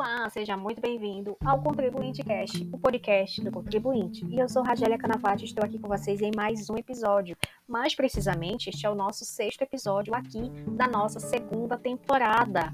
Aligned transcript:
Olá, 0.00 0.30
seja 0.30 0.56
muito 0.56 0.80
bem-vindo 0.80 1.36
ao 1.44 1.60
Contribuinte 1.60 2.22
Cast, 2.22 2.66
o 2.72 2.78
podcast 2.78 3.38
do 3.42 3.52
contribuinte. 3.52 4.24
E 4.30 4.38
eu 4.38 4.48
sou 4.48 4.62
Ragélia 4.62 4.96
Canavati, 4.96 5.44
estou 5.44 5.62
aqui 5.62 5.78
com 5.78 5.88
vocês 5.88 6.22
em 6.22 6.30
mais 6.34 6.70
um 6.70 6.78
episódio. 6.78 7.36
Mais 7.68 7.94
precisamente, 7.94 8.70
este 8.70 8.86
é 8.86 8.90
o 8.90 8.94
nosso 8.94 9.26
sexto 9.26 9.60
episódio 9.60 10.14
aqui 10.14 10.48
da 10.68 10.88
nossa 10.88 11.20
segunda 11.20 11.76
temporada. 11.76 12.72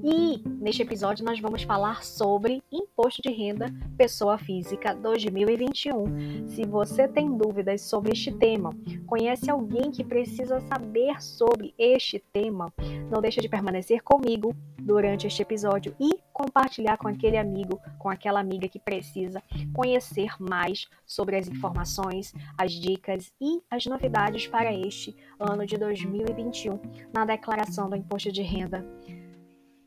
E 0.00 0.40
neste 0.46 0.82
episódio 0.82 1.24
nós 1.24 1.40
vamos 1.40 1.64
falar 1.64 2.04
sobre 2.04 2.62
Imposto 2.70 3.20
de 3.20 3.32
Renda 3.32 3.66
Pessoa 3.98 4.38
Física 4.38 4.94
2021. 4.94 6.46
Se 6.50 6.64
você 6.64 7.08
tem 7.08 7.36
dúvidas 7.36 7.82
sobre 7.82 8.12
este 8.12 8.30
tema, 8.30 8.72
conhece 9.08 9.50
alguém 9.50 9.90
que 9.90 10.04
precisa 10.04 10.60
saber 10.60 11.20
sobre 11.20 11.74
este 11.76 12.20
tema, 12.32 12.72
não 13.10 13.20
deixe 13.20 13.40
de 13.40 13.48
permanecer 13.48 14.04
comigo 14.04 14.54
durante 14.78 15.26
este 15.26 15.42
episódio 15.42 15.94
e 15.98 16.19
compartilhar 16.40 16.96
com 16.96 17.06
aquele 17.06 17.36
amigo, 17.36 17.78
com 17.98 18.08
aquela 18.08 18.40
amiga 18.40 18.66
que 18.66 18.78
precisa 18.78 19.42
conhecer 19.74 20.32
mais 20.40 20.88
sobre 21.04 21.36
as 21.36 21.46
informações, 21.46 22.32
as 22.56 22.72
dicas 22.72 23.30
e 23.38 23.60
as 23.70 23.84
novidades 23.84 24.46
para 24.46 24.72
este 24.72 25.14
ano 25.38 25.66
de 25.66 25.76
2021 25.76 26.80
na 27.12 27.26
declaração 27.26 27.90
do 27.90 27.96
imposto 27.96 28.32
de 28.32 28.40
renda 28.40 28.86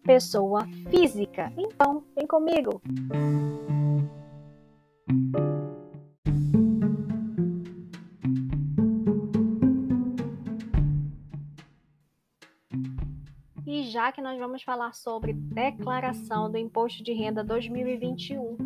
pessoa 0.04 0.68
física. 0.92 1.52
Então, 1.58 2.04
vem 2.16 2.28
comigo. 2.28 2.82
Já 13.66 14.12
que 14.12 14.22
nós 14.22 14.38
vamos 14.38 14.62
falar 14.62 14.94
sobre 14.94 15.32
declaração 15.32 16.52
do 16.52 16.58
Imposto 16.58 17.02
de 17.02 17.14
Renda 17.14 17.44
2021, 17.44 18.58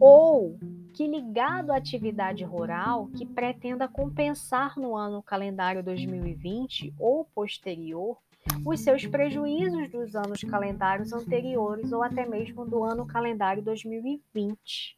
Ou 0.00 0.58
que 0.92 1.06
ligado 1.06 1.72
à 1.72 1.76
atividade 1.76 2.42
rural 2.44 3.08
que 3.08 3.26
pretenda 3.26 3.86
compensar 3.86 4.78
no 4.78 4.96
ano 4.96 5.22
calendário 5.22 5.82
2020 5.82 6.94
ou 6.98 7.24
posterior 7.24 8.18
os 8.64 8.80
seus 8.80 9.06
prejuízos 9.06 9.90
dos 9.90 10.14
anos 10.14 10.40
calendários 10.42 11.12
anteriores 11.12 11.92
ou 11.92 12.02
até 12.02 12.26
mesmo 12.26 12.64
do 12.64 12.84
ano 12.84 13.06
calendário 13.06 13.62
2020. 13.62 14.96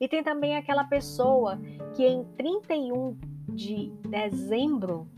E 0.00 0.08
tem 0.08 0.22
também 0.22 0.56
aquela 0.56 0.84
pessoa 0.84 1.60
que 1.94 2.06
em 2.06 2.24
31 2.36 3.18
de 3.48 3.90
dezembro 4.08 5.08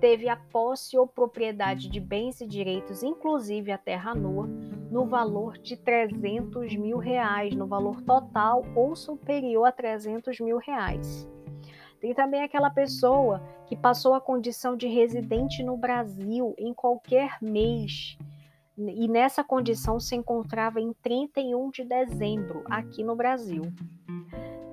teve 0.00 0.28
a 0.28 0.36
posse 0.36 0.96
ou 0.96 1.06
propriedade 1.06 1.88
de 1.88 2.00
bens 2.00 2.40
e 2.40 2.46
direitos, 2.46 3.02
inclusive 3.02 3.70
a 3.70 3.78
terra 3.78 4.14
nua, 4.14 4.46
no 4.90 5.06
valor 5.06 5.58
de 5.58 5.76
300 5.76 6.74
mil 6.76 6.98
reais, 6.98 7.54
no 7.54 7.66
valor 7.66 8.00
total 8.02 8.64
ou 8.74 8.96
superior 8.96 9.66
a 9.66 9.72
300 9.72 10.40
mil 10.40 10.56
reais. 10.56 11.28
Tem 12.00 12.14
também 12.14 12.42
aquela 12.42 12.70
pessoa 12.70 13.42
que 13.66 13.76
passou 13.76 14.14
a 14.14 14.20
condição 14.20 14.74
de 14.74 14.88
residente 14.88 15.62
no 15.62 15.76
Brasil 15.76 16.54
em 16.58 16.72
qualquer 16.72 17.36
mês 17.42 18.16
e 18.78 19.06
nessa 19.06 19.44
condição 19.44 20.00
se 20.00 20.16
encontrava 20.16 20.80
em 20.80 20.94
31 21.02 21.70
de 21.70 21.84
dezembro 21.84 22.64
aqui 22.70 23.04
no 23.04 23.14
Brasil. 23.14 23.62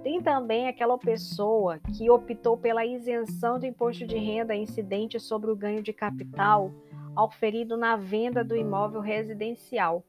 Tem 0.04 0.22
também 0.22 0.68
aquela 0.68 0.98
pessoa 0.98 1.80
que 1.96 2.10
optou 2.10 2.58
pela 2.58 2.86
isenção 2.86 3.60
do 3.60 3.66
imposto 3.66 4.06
de 4.06 4.18
renda 4.18 4.56
incidente 4.56 5.20
sobre 5.20 5.52
o 5.52 5.56
ganho 5.56 5.84
de 5.84 5.92
capital 5.92 6.72
auferido 7.16 7.76
na 7.76 7.96
venda 7.96 8.44
do 8.44 8.56
imóvel 8.56 9.02
residencial, 9.02 10.06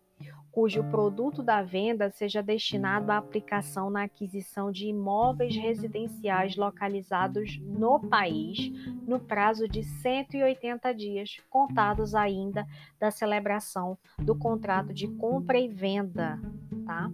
cujo 0.53 0.85
produto 0.85 1.43
da 1.43 1.63
venda 1.63 2.11
seja 2.11 2.43
destinado 2.43 3.11
à 3.11 3.17
aplicação 3.17 3.89
na 3.89 4.03
aquisição 4.03 4.71
de 4.71 4.89
imóveis 4.89 5.57
residenciais 5.57 6.57
localizados 6.57 7.59
no 7.61 8.01
país 8.01 8.71
no 9.07 9.19
prazo 9.19 9.67
de 9.67 9.83
180 9.83 10.93
dias, 10.93 11.41
contados 11.49 12.15
ainda 12.15 12.67
da 13.01 13.11
celebração 13.11 13.97
do 14.19 14.37
contrato 14.37 14.93
de 14.93 15.09
compra 15.09 15.59
e 15.59 15.67
venda, 15.69 16.39
tá? 16.85 17.11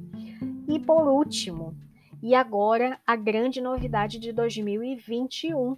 E 0.67 0.81
por 0.81 1.07
último, 1.07 1.77
e 2.25 2.35
agora 2.35 2.99
a 3.07 3.15
grande 3.17 3.61
novidade 3.61 4.19
de 4.19 4.33
2021. 4.33 5.75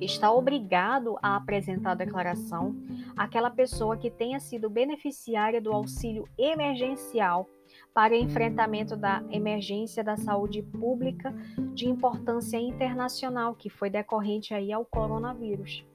Está 0.00 0.32
obrigado 0.32 1.16
a 1.22 1.36
apresentar 1.36 1.92
a 1.92 1.94
declaração 1.94 2.74
aquela 3.16 3.48
pessoa 3.48 3.96
que 3.96 4.10
tenha 4.10 4.40
sido 4.40 4.68
beneficiária 4.68 5.60
do 5.60 5.72
auxílio 5.72 6.28
emergencial 6.36 7.48
para 7.94 8.16
enfrentamento 8.16 8.96
da 8.96 9.22
emergência 9.30 10.02
da 10.02 10.16
saúde 10.16 10.62
pública 10.62 11.32
de 11.72 11.88
importância 11.88 12.58
internacional 12.58 13.54
que 13.54 13.70
foi 13.70 13.88
decorrente 13.88 14.52
aí 14.52 14.72
ao 14.72 14.84
coronavírus 14.84 15.86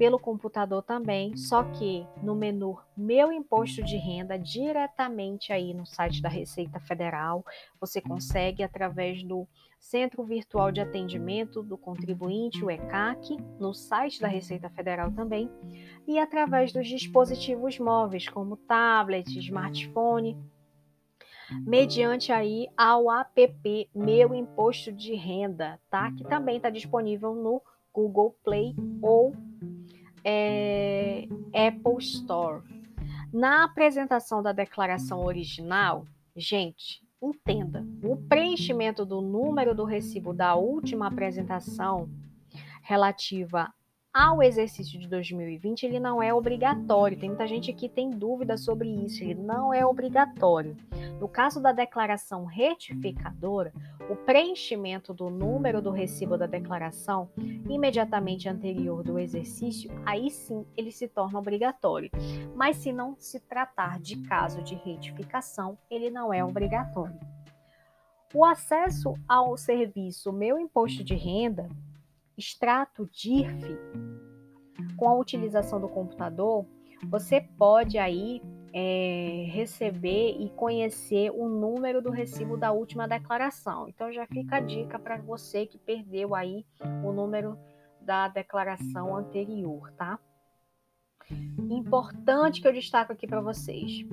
pelo 0.00 0.18
computador 0.18 0.82
também, 0.82 1.36
só 1.36 1.62
que 1.62 2.06
no 2.22 2.34
menu 2.34 2.78
Meu 2.96 3.30
Imposto 3.30 3.82
de 3.82 3.98
Renda, 3.98 4.38
diretamente 4.38 5.52
aí 5.52 5.74
no 5.74 5.84
site 5.84 6.22
da 6.22 6.28
Receita 6.30 6.80
Federal, 6.80 7.44
você 7.78 8.00
consegue 8.00 8.62
através 8.62 9.22
do 9.22 9.46
Centro 9.78 10.24
Virtual 10.24 10.72
de 10.72 10.80
Atendimento 10.80 11.62
do 11.62 11.76
Contribuinte, 11.76 12.64
o 12.64 12.70
ECAC, 12.70 13.36
no 13.58 13.74
site 13.74 14.22
da 14.22 14.26
Receita 14.26 14.70
Federal 14.70 15.12
também, 15.12 15.50
e 16.08 16.18
através 16.18 16.72
dos 16.72 16.88
dispositivos 16.88 17.78
móveis, 17.78 18.26
como 18.26 18.56
tablet, 18.56 19.38
smartphone, 19.38 20.34
mediante 21.66 22.32
aí 22.32 22.68
ao 22.74 23.12
app 23.12 23.90
Meu 23.94 24.34
Imposto 24.34 24.90
de 24.90 25.14
Renda, 25.14 25.78
tá? 25.90 26.10
Que 26.12 26.24
também 26.24 26.56
está 26.56 26.70
disponível 26.70 27.34
no 27.34 27.60
Google 27.92 28.34
Play 28.42 28.74
ou 29.02 29.34
é, 30.24 31.26
Apple 31.54 31.98
Store. 31.98 32.62
Na 33.32 33.64
apresentação 33.64 34.42
da 34.42 34.52
declaração 34.52 35.24
original, 35.24 36.04
gente, 36.34 37.02
entenda, 37.22 37.86
o 38.02 38.16
preenchimento 38.16 39.04
do 39.04 39.20
número 39.20 39.74
do 39.74 39.84
recibo 39.84 40.32
da 40.32 40.54
última 40.54 41.06
apresentação 41.06 42.08
relativa 42.82 43.72
ao 44.12 44.42
exercício 44.42 44.98
de 44.98 45.06
2020, 45.08 45.84
ele 45.84 46.00
não 46.00 46.20
é 46.20 46.34
obrigatório. 46.34 47.18
Tem 47.18 47.28
muita 47.28 47.46
gente 47.46 47.72
que 47.72 47.88
tem 47.88 48.10
dúvida 48.10 48.56
sobre 48.56 48.88
isso, 48.88 49.22
ele 49.22 49.40
não 49.40 49.72
é 49.72 49.86
obrigatório. 49.86 50.76
No 51.20 51.28
caso 51.28 51.60
da 51.60 51.70
declaração 51.70 52.44
retificadora, 52.44 53.72
o 54.10 54.16
preenchimento 54.16 55.14
do 55.14 55.30
número 55.30 55.80
do 55.80 55.90
recibo 55.90 56.36
da 56.36 56.46
declaração 56.46 57.30
imediatamente 57.68 58.48
anterior 58.48 59.04
do 59.04 59.16
exercício, 59.16 59.90
aí 60.04 60.28
sim 60.28 60.66
ele 60.76 60.90
se 60.90 61.06
torna 61.06 61.38
obrigatório. 61.38 62.10
Mas 62.56 62.78
se 62.78 62.92
não 62.92 63.14
se 63.16 63.38
tratar 63.38 64.00
de 64.00 64.16
caso 64.22 64.60
de 64.60 64.74
retificação, 64.74 65.78
ele 65.88 66.10
não 66.10 66.34
é 66.34 66.44
obrigatório. 66.44 67.18
O 68.34 68.44
acesso 68.44 69.14
ao 69.28 69.56
serviço 69.56 70.32
Meu 70.32 70.58
Imposto 70.58 71.04
de 71.04 71.14
Renda 71.14 71.68
extrato 72.40 73.08
DIRF, 73.12 73.78
com 74.96 75.08
a 75.08 75.14
utilização 75.14 75.80
do 75.80 75.88
computador, 75.88 76.66
você 77.08 77.40
pode 77.40 77.98
aí 77.98 78.42
é, 78.72 79.46
receber 79.50 80.36
e 80.40 80.48
conhecer 80.50 81.30
o 81.30 81.48
número 81.48 82.00
do 82.00 82.10
recibo 82.10 82.56
da 82.56 82.72
última 82.72 83.06
declaração. 83.06 83.88
Então 83.88 84.12
já 84.12 84.26
fica 84.26 84.56
a 84.56 84.60
dica 84.60 84.98
para 84.98 85.18
você 85.18 85.66
que 85.66 85.78
perdeu 85.78 86.34
aí 86.34 86.64
o 87.04 87.12
número 87.12 87.58
da 88.00 88.28
declaração 88.28 89.14
anterior, 89.14 89.92
tá? 89.92 90.18
Importante 91.70 92.60
que 92.60 92.68
eu 92.68 92.72
destaco 92.72 93.12
aqui 93.12 93.26
para 93.26 93.40
vocês. 93.40 94.04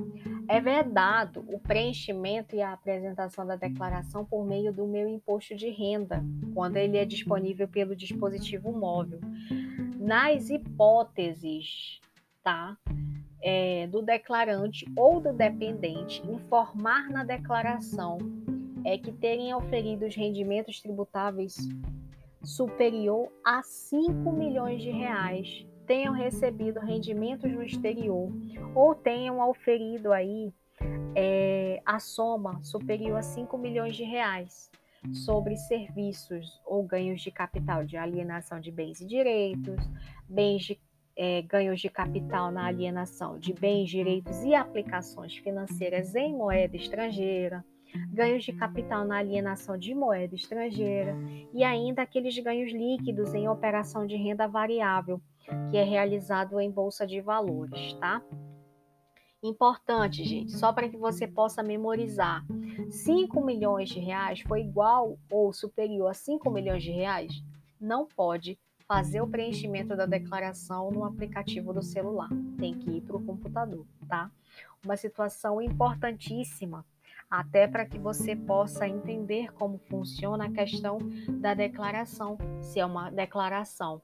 É 0.48 0.62
vedado 0.62 1.44
o 1.48 1.60
preenchimento 1.60 2.56
e 2.56 2.62
a 2.62 2.72
apresentação 2.72 3.46
da 3.46 3.56
declaração 3.56 4.24
por 4.24 4.46
meio 4.46 4.72
do 4.72 4.86
meu 4.88 5.08
imposto 5.08 5.56
de 5.56 5.69
renda, 5.69 6.24
quando 6.54 6.78
ele 6.78 6.98
é 6.98 7.06
disponível 7.06 7.68
pelo 7.68 7.96
dispositivo 7.96 8.72
móvel. 8.72 9.19
Nas 10.00 10.50
hipóteses, 10.50 12.00
tá? 12.44 12.78
É, 13.42 13.88
do 13.88 14.02
declarante 14.02 14.86
ou 14.96 15.20
do 15.20 15.31
dependente 15.31 16.25
informar 16.28 17.08
na 17.10 17.24
declaração 17.24 18.18
é 18.84 18.98
que 18.98 19.12
terem 19.12 19.54
oferido 19.54 20.06
os 20.06 20.16
rendimentos 20.16 20.80
tributáveis 20.80 21.56
superior 22.44 23.31
a 23.44 23.62
5 23.62 24.31
milhões 24.31 24.81
de 24.81 24.90
reais 24.90 25.68
tenham 25.88 26.13
recebido 26.13 26.80
rendimentos 26.80 27.50
no 27.51 27.63
exterior 27.63 28.30
ou 28.75 28.94
tenham 28.94 29.42
auferido 29.42 30.12
aí 30.12 30.54
é, 31.16 31.81
a 31.86 31.98
soma 31.98 32.62
superior 32.62 33.18
a 33.18 33.24
5 33.24 33.57
milhões 33.57 33.95
de 33.95 34.04
reais 34.04 34.69
sobre 35.13 35.56
serviços 35.56 36.62
ou 36.66 36.84
ganhos 36.84 37.22
de 37.22 37.31
capital 37.31 37.86
de 37.86 37.95
alienação 37.95 38.60
de 38.60 38.72
bens 38.72 39.00
e 39.00 39.06
direitos, 39.06 39.78
bens 40.28 40.63
de 40.63 40.80
é, 41.16 41.41
ganhos 41.41 41.79
de 41.79 41.89
capital 41.89 42.51
na 42.51 42.67
alienação 42.67 43.39
de 43.39 43.53
bens, 43.53 43.89
direitos 43.89 44.44
e 44.44 44.53
aplicações 44.53 45.36
financeiras 45.38 46.13
em 46.13 46.34
moeda 46.34 46.75
estrangeira, 46.75 47.65
ganhos 48.10 48.44
de 48.44 48.53
capital 48.53 49.06
na 49.06 49.17
alienação 49.17 49.77
de 49.77 49.96
moeda 49.96 50.36
estrangeira 50.36 51.15
e 51.53 51.63
ainda 51.63 52.03
aqueles 52.03 52.38
ganhos 52.38 52.72
líquidos 52.72 53.34
em 53.34 53.48
operação 53.48 54.06
de 54.06 54.15
renda 54.15 54.48
variável, 54.48 55.20
que 55.70 55.77
é 55.77 55.84
realizado 55.84 56.60
em 56.60 56.70
bolsa 56.70 57.06
de 57.06 57.22
valores, 57.22 57.94
tá? 57.94 58.22
Importante, 59.42 60.24
gente, 60.24 60.51
só 60.51 60.74
para 60.74 60.89
que 60.89 60.98
você 60.98 61.27
possa 61.27 61.62
memorizar. 61.62 62.44
5 62.89 63.39
milhões 63.46 63.89
de 63.89 64.00
reais 64.00 64.42
foi 64.42 64.62
igual 64.62 65.18
ou 65.30 65.54
superior 65.54 66.10
a 66.10 66.13
5 66.13 66.50
milhões 66.50 66.84
de 66.84 66.92
reais? 66.92 67.44
Não 67.80 68.06
pode 68.08 68.58
fazer 68.88 69.22
o 69.22 69.27
preenchimento 69.27 69.96
da 69.96 70.06
declaração 70.06 70.89
no 70.89 71.04
aplicativo 71.04 71.74
do 71.74 71.82
celular. 71.82 72.30
Tem 72.58 72.74
que 72.74 72.98
ir 72.98 73.01
para 73.01 73.18
o 73.18 73.24
computador, 73.24 73.86
tá? 74.08 74.32
Uma 74.84 74.98
situação 74.98 75.62
importantíssima, 75.62 76.86
até 77.30 77.68
para 77.68 77.86
que 77.86 78.00
você 78.00 78.36
possa 78.36 78.88
entender 78.88 79.54
como 79.54 79.77
funciona 79.77 80.46
a 80.46 80.51
questão 80.51 80.98
da 81.39 81.54
declaração, 81.54 82.38
se 82.62 82.80
é 82.80 82.86
uma 82.86 83.12
declaração 83.12 84.01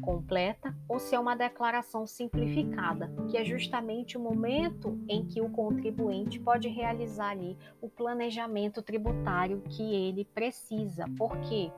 completa 0.00 0.74
ou 0.88 0.98
se 0.98 1.14
é 1.14 1.18
uma 1.18 1.36
declaração 1.36 2.06
simplificada, 2.06 3.12
que 3.28 3.36
é 3.36 3.44
justamente 3.44 4.16
o 4.16 4.20
momento 4.20 4.98
em 5.08 5.26
que 5.26 5.40
o 5.40 5.50
contribuinte 5.50 6.38
pode 6.38 6.68
realizar 6.68 7.30
ali 7.30 7.56
o 7.80 7.88
planejamento 7.88 8.82
tributário 8.82 9.62
que 9.68 9.82
ele 9.82 10.24
precisa. 10.24 11.06
Por 11.16 11.38
quê? 11.40 11.70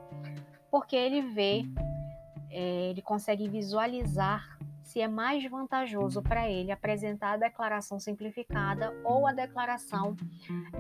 Porque 0.71 0.97
ele 0.97 1.23
vê, 1.23 1.65
é, 2.51 2.91
ele 2.91 3.03
consegue 3.03 3.49
visualizar 3.49 4.59
se 4.83 5.01
é 5.01 5.09
mais 5.09 5.45
vantajoso 5.49 6.23
para 6.23 6.49
ele 6.49 6.71
apresentar 6.71 7.33
a 7.33 7.37
declaração 7.37 7.99
simplificada 7.99 8.95
ou 9.03 9.27
a 9.27 9.33
declaração 9.33 10.15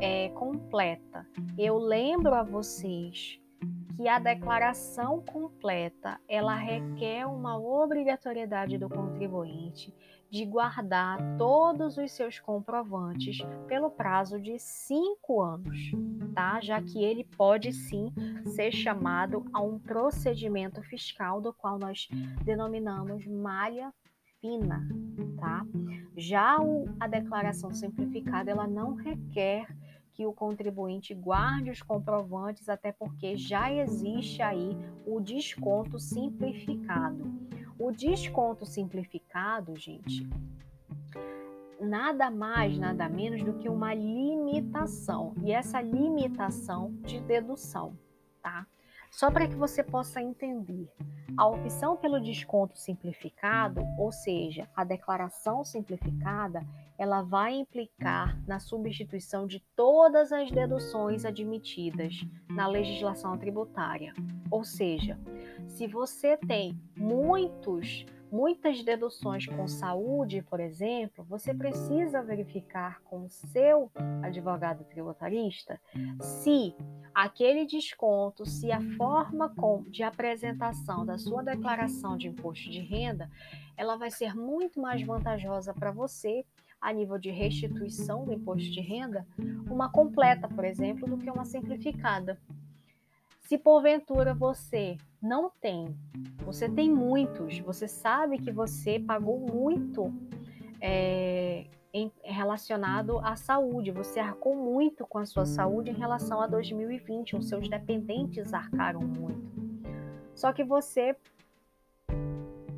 é, 0.00 0.28
completa. 0.30 1.26
Eu 1.56 1.78
lembro 1.78 2.34
a 2.34 2.42
vocês 2.42 3.40
que 3.96 4.08
a 4.08 4.18
declaração 4.18 5.20
completa 5.20 6.20
ela 6.28 6.54
requer 6.54 7.26
uma 7.26 7.58
obrigatoriedade 7.58 8.76
do 8.76 8.88
contribuinte 8.88 9.94
de 10.30 10.44
guardar 10.44 11.18
todos 11.38 11.96
os 11.96 12.10
seus 12.10 12.40
comprovantes 12.40 13.38
pelo 13.68 13.90
prazo 13.90 14.40
de 14.40 14.58
cinco 14.58 15.40
anos, 15.40 15.92
tá? 16.34 16.60
Já 16.60 16.82
que 16.82 17.04
ele 17.04 17.24
pode 17.36 17.72
sim 17.72 18.12
ser 18.46 18.72
chamado 18.72 19.44
a 19.52 19.60
um 19.60 19.78
procedimento 19.78 20.82
fiscal 20.82 21.40
do 21.40 21.52
qual 21.52 21.78
nós 21.78 22.08
denominamos 22.44 23.24
malha 23.26 23.94
fina, 24.40 24.86
tá? 25.38 25.64
Já 26.16 26.58
a 26.98 27.06
declaração 27.06 27.72
simplificada 27.72 28.50
ela 28.50 28.66
não 28.66 28.94
requer 28.94 29.66
que 30.14 30.24
o 30.24 30.32
contribuinte 30.32 31.12
guarde 31.12 31.70
os 31.70 31.82
comprovantes, 31.82 32.68
até 32.68 32.92
porque 32.92 33.36
já 33.36 33.70
existe 33.72 34.40
aí 34.40 34.76
o 35.04 35.20
desconto 35.20 35.98
simplificado. 35.98 37.24
O 37.78 37.90
desconto 37.90 38.64
simplificado, 38.64 39.76
gente, 39.76 40.28
nada 41.80 42.30
mais, 42.30 42.78
nada 42.78 43.08
menos 43.08 43.42
do 43.42 43.54
que 43.54 43.68
uma 43.68 43.92
limitação, 43.92 45.34
e 45.42 45.52
essa 45.52 45.80
limitação 45.80 46.92
de 47.02 47.20
dedução, 47.20 47.98
tá? 48.40 48.66
Só 49.10 49.30
para 49.30 49.46
que 49.48 49.54
você 49.54 49.82
possa 49.82 50.20
entender, 50.20 50.88
a 51.36 51.46
opção 51.46 51.96
pelo 51.96 52.20
desconto 52.20 52.78
simplificado, 52.78 53.80
ou 53.98 54.12
seja, 54.12 54.68
a 54.74 54.84
declaração 54.84 55.64
simplificada, 55.64 56.64
ela 56.98 57.22
vai 57.22 57.54
implicar 57.54 58.38
na 58.46 58.58
substituição 58.58 59.46
de 59.46 59.60
todas 59.74 60.32
as 60.32 60.50
deduções 60.50 61.24
admitidas 61.24 62.24
na 62.48 62.66
legislação 62.66 63.36
tributária. 63.36 64.14
Ou 64.50 64.64
seja, 64.64 65.18
se 65.66 65.86
você 65.86 66.36
tem 66.36 66.78
muitos 66.96 68.06
muitas 68.34 68.82
deduções 68.82 69.46
com 69.46 69.68
saúde, 69.68 70.42
por 70.42 70.58
exemplo, 70.58 71.24
você 71.28 71.54
precisa 71.54 72.20
verificar 72.20 73.00
com 73.04 73.26
o 73.26 73.30
seu 73.30 73.88
advogado 74.24 74.82
tributarista 74.86 75.80
se 76.20 76.74
aquele 77.14 77.64
desconto, 77.64 78.44
se 78.44 78.72
a 78.72 78.80
forma 78.96 79.54
com, 79.54 79.84
de 79.84 80.02
apresentação 80.02 81.06
da 81.06 81.16
sua 81.16 81.44
declaração 81.44 82.16
de 82.16 82.26
imposto 82.26 82.68
de 82.68 82.80
renda, 82.80 83.30
ela 83.76 83.96
vai 83.96 84.10
ser 84.10 84.34
muito 84.34 84.80
mais 84.80 85.00
vantajosa 85.00 85.72
para 85.72 85.92
você 85.92 86.44
a 86.84 86.92
nível 86.92 87.16
de 87.16 87.30
restituição 87.30 88.26
do 88.26 88.32
imposto 88.34 88.70
de 88.70 88.80
renda, 88.82 89.26
uma 89.70 89.88
completa, 89.88 90.46
por 90.46 90.66
exemplo, 90.66 91.08
do 91.08 91.16
que 91.16 91.30
uma 91.30 91.46
simplificada. 91.46 92.38
Se 93.40 93.56
porventura 93.56 94.34
você 94.34 94.98
não 95.20 95.50
tem, 95.62 95.96
você 96.44 96.68
tem 96.68 96.90
muitos, 96.90 97.58
você 97.60 97.88
sabe 97.88 98.36
que 98.36 98.52
você 98.52 99.00
pagou 99.00 99.40
muito 99.40 100.12
é, 100.78 101.64
em, 101.90 102.12
relacionado 102.22 103.18
à 103.20 103.34
saúde, 103.34 103.90
você 103.90 104.20
arcou 104.20 104.54
muito 104.54 105.06
com 105.06 105.16
a 105.16 105.24
sua 105.24 105.46
saúde 105.46 105.90
em 105.90 105.94
relação 105.94 106.42
a 106.42 106.46
2020, 106.46 107.34
os 107.34 107.48
seus 107.48 107.66
dependentes 107.66 108.52
arcaram 108.52 109.00
muito. 109.00 109.42
Só 110.34 110.52
que 110.52 110.62
você, 110.62 111.16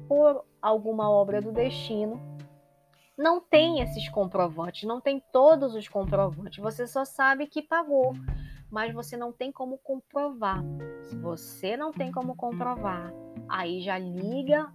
por 0.06 0.44
alguma 0.62 1.10
obra 1.10 1.42
do 1.42 1.50
destino, 1.50 2.35
não 3.16 3.40
tem 3.40 3.80
esses 3.80 4.08
comprovantes, 4.08 4.86
não 4.86 5.00
tem 5.00 5.22
todos 5.32 5.74
os 5.74 5.88
comprovantes, 5.88 6.58
você 6.58 6.86
só 6.86 7.04
sabe 7.04 7.46
que 7.46 7.62
pagou, 7.62 8.12
mas 8.70 8.92
você 8.92 9.16
não 9.16 9.32
tem 9.32 9.50
como 9.50 9.78
comprovar. 9.78 10.62
Se 11.02 11.16
você 11.16 11.76
não 11.76 11.92
tem 11.92 12.12
como 12.12 12.36
comprovar, 12.36 13.12
aí 13.48 13.80
já 13.80 13.96
liga 13.96 14.70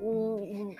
um, 0.00 0.74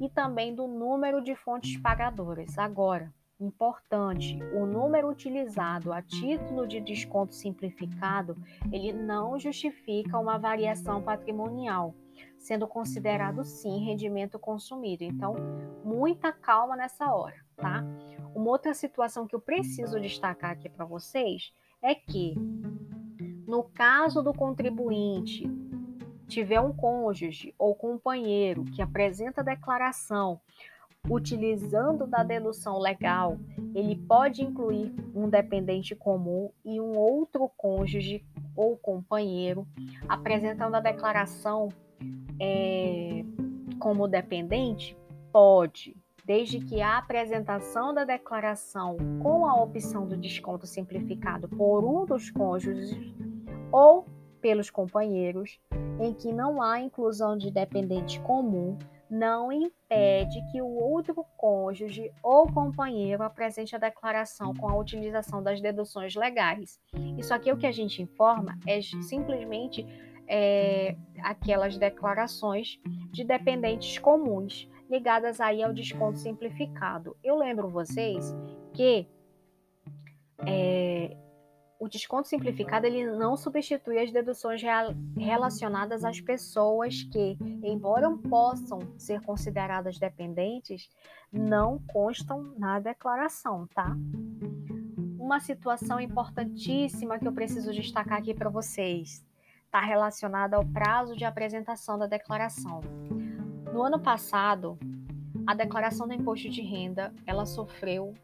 e 0.00 0.08
também 0.08 0.54
do 0.54 0.68
número 0.68 1.20
de 1.22 1.34
fontes 1.34 1.76
pagadoras. 1.78 2.56
Agora, 2.58 3.12
importante, 3.38 4.38
o 4.54 4.64
número 4.64 5.08
utilizado 5.08 5.92
a 5.92 6.00
título 6.00 6.66
de 6.66 6.80
desconto 6.80 7.34
simplificado, 7.34 8.36
ele 8.72 8.92
não 8.92 9.38
justifica 9.38 10.18
uma 10.18 10.38
variação 10.38 11.02
patrimonial 11.02 11.94
sendo 12.38 12.66
considerado 12.66 13.44
sim 13.44 13.84
rendimento 13.84 14.38
consumido. 14.38 15.04
Então, 15.04 15.34
muita 15.84 16.32
calma 16.32 16.76
nessa 16.76 17.12
hora, 17.12 17.36
tá? 17.56 17.84
Uma 18.34 18.50
outra 18.50 18.72
situação 18.72 19.26
que 19.26 19.34
eu 19.34 19.40
preciso 19.40 20.00
destacar 20.00 20.52
aqui 20.52 20.68
para 20.68 20.84
vocês 20.84 21.52
é 21.82 21.94
que, 21.94 22.34
no 23.46 23.64
caso 23.64 24.22
do 24.22 24.32
contribuinte 24.32 25.44
tiver 26.26 26.60
um 26.60 26.72
cônjuge 26.72 27.54
ou 27.56 27.74
companheiro 27.74 28.64
que 28.64 28.82
apresenta 28.82 29.44
declaração 29.44 30.40
utilizando 31.08 32.06
da 32.06 32.22
dedução 32.22 32.78
legal, 32.78 33.38
ele 33.74 33.96
pode 33.96 34.42
incluir 34.42 34.92
um 35.14 35.28
dependente 35.28 35.94
comum 35.94 36.50
e 36.64 36.80
um 36.80 36.96
outro 36.96 37.50
cônjuge 37.56 38.24
ou 38.56 38.76
companheiro 38.76 39.66
apresentando 40.08 40.74
a 40.74 40.80
declaração 40.80 41.68
é, 42.40 43.24
como 43.78 44.08
dependente? 44.08 44.96
Pode, 45.32 45.94
desde 46.24 46.58
que 46.58 46.80
a 46.80 46.98
apresentação 46.98 47.92
da 47.92 48.04
declaração 48.04 48.96
com 49.22 49.46
a 49.46 49.54
opção 49.62 50.06
do 50.06 50.16
desconto 50.16 50.66
simplificado 50.66 51.48
por 51.48 51.84
um 51.84 52.06
dos 52.06 52.30
cônjuges 52.30 52.98
ou 53.70 54.06
pelos 54.40 54.70
companheiros, 54.70 55.60
em 56.00 56.12
que 56.12 56.32
não 56.32 56.62
há 56.62 56.80
inclusão 56.80 57.36
de 57.36 57.50
dependente 57.50 58.20
comum, 58.20 58.78
não 59.08 59.52
impede 59.52 60.42
que 60.50 60.60
o 60.60 60.66
outro 60.66 61.24
cônjuge 61.36 62.10
ou 62.22 62.52
companheiro 62.52 63.22
apresente 63.22 63.74
a 63.76 63.78
declaração 63.78 64.54
com 64.54 64.68
a 64.68 64.76
utilização 64.76 65.42
das 65.42 65.60
deduções 65.60 66.14
legais. 66.14 66.80
Isso 67.16 67.32
aqui 67.32 67.52
o 67.52 67.56
que 67.56 67.66
a 67.66 67.72
gente 67.72 68.02
informa 68.02 68.58
é 68.66 68.80
simplesmente 68.80 69.86
é, 70.28 70.96
aquelas 71.22 71.78
declarações 71.78 72.80
de 73.12 73.24
dependentes 73.24 73.98
comuns 73.98 74.68
ligadas 74.90 75.40
aí 75.40 75.62
ao 75.62 75.72
desconto 75.72 76.18
simplificado. 76.18 77.16
Eu 77.22 77.36
lembro 77.36 77.68
vocês 77.68 78.34
que 78.72 79.06
é, 80.46 81.16
o 81.78 81.88
desconto 81.88 82.28
simplificado 82.28 82.86
ele 82.86 83.06
não 83.06 83.36
substitui 83.36 83.98
as 83.98 84.10
deduções 84.10 84.62
relacionadas 85.16 86.04
às 86.04 86.20
pessoas 86.20 87.02
que, 87.02 87.36
embora 87.62 88.10
possam 88.28 88.78
ser 88.96 89.20
consideradas 89.22 89.98
dependentes, 89.98 90.88
não 91.32 91.78
constam 91.88 92.54
na 92.58 92.80
declaração, 92.80 93.66
tá? 93.74 93.96
Uma 95.18 95.40
situação 95.40 96.00
importantíssima 96.00 97.18
que 97.18 97.26
eu 97.26 97.32
preciso 97.32 97.72
destacar 97.72 98.18
aqui 98.18 98.32
para 98.32 98.48
vocês 98.48 99.24
está 99.64 99.80
relacionada 99.80 100.56
ao 100.56 100.64
prazo 100.64 101.16
de 101.16 101.24
apresentação 101.24 101.98
da 101.98 102.06
declaração. 102.06 102.80
No 103.72 103.82
ano 103.82 104.00
passado, 104.00 104.78
a 105.46 105.54
declaração 105.54 106.06
do 106.06 106.14
imposto 106.14 106.48
de 106.48 106.62
renda 106.62 107.12
ela 107.26 107.44
sofreu 107.44 108.14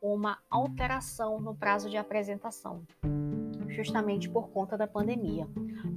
uma 0.00 0.38
alteração 0.48 1.40
no 1.40 1.54
prazo 1.54 1.90
de 1.90 1.96
apresentação, 1.96 2.82
justamente 3.68 4.28
por 4.28 4.48
conta 4.48 4.76
da 4.76 4.86
pandemia. 4.86 5.46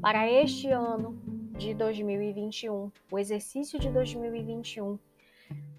Para 0.01 0.29
este 0.29 0.67
ano 0.69 1.17
de 1.57 1.73
2021, 1.73 2.91
o 3.09 3.19
exercício 3.19 3.79
de 3.79 3.89
2021, 3.89 4.99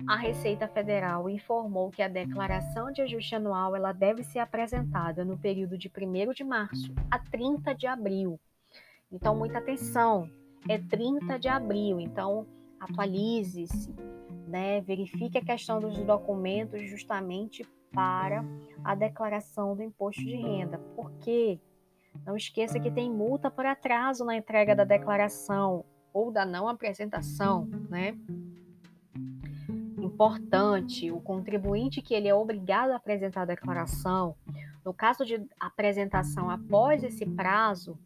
a 0.07 0.17
Receita 0.17 0.67
Federal 0.69 1.29
informou 1.29 1.91
que 1.91 2.03
a 2.03 2.09
declaração 2.09 2.91
de 2.93 3.03
ajuste 3.03 3.35
anual 3.35 3.75
ela 3.77 3.93
deve 3.93 4.23
ser 4.23 4.39
apresentada 4.39 5.25
no 5.25 5.37
período 5.37 5.77
de 5.77 5.89
1 5.89 6.33
de 6.33 6.45
março 6.45 6.95
a 7.11 7.19
30 7.19 7.75
de 7.75 7.87
abril. 7.87 8.41
Então, 9.11 9.37
muita 9.37 9.59
atenção, 9.59 10.31
é 10.69 10.79
30 10.79 11.39
de 11.39 11.49
abril, 11.49 12.01
então 12.01 12.47
atualize-se, 12.81 13.95
né? 14.47 14.81
verifique 14.81 15.39
a 15.39 15.45
questão 15.45 15.81
dos 15.81 15.97
documentos 15.99 16.89
justamente 16.89 17.67
para 17.95 18.45
a 18.83 18.95
declaração 18.95 19.75
do 19.75 19.83
imposto 19.83 20.23
de 20.23 20.37
renda. 20.37 20.79
Por 20.97 21.11
quê? 21.21 21.61
Não 22.27 22.37
esqueça 22.37 22.79
que 22.81 22.91
tem 22.91 23.11
multa 23.11 23.51
por 23.51 23.65
atraso 23.65 24.25
na 24.25 24.37
entrega 24.37 24.75
da 24.75 24.85
declaração 24.85 25.85
ou 26.13 26.31
da 26.31 26.45
não 26.45 26.69
apresentação, 26.69 27.67
né? 27.89 28.17
Importante, 29.99 31.11
o 31.11 31.21
contribuinte 31.21 32.03
que 32.03 32.15
ele 32.15 32.29
é 32.29 32.35
obrigado 32.35 32.91
a 32.91 32.97
apresentar 32.97 33.43
a 33.43 33.47
declaração, 33.47 34.37
no 34.85 34.93
caso 34.93 35.25
de 35.25 35.43
apresentação 35.59 36.51
após 36.51 37.03
esse 37.03 37.25
prazo, 37.25 37.99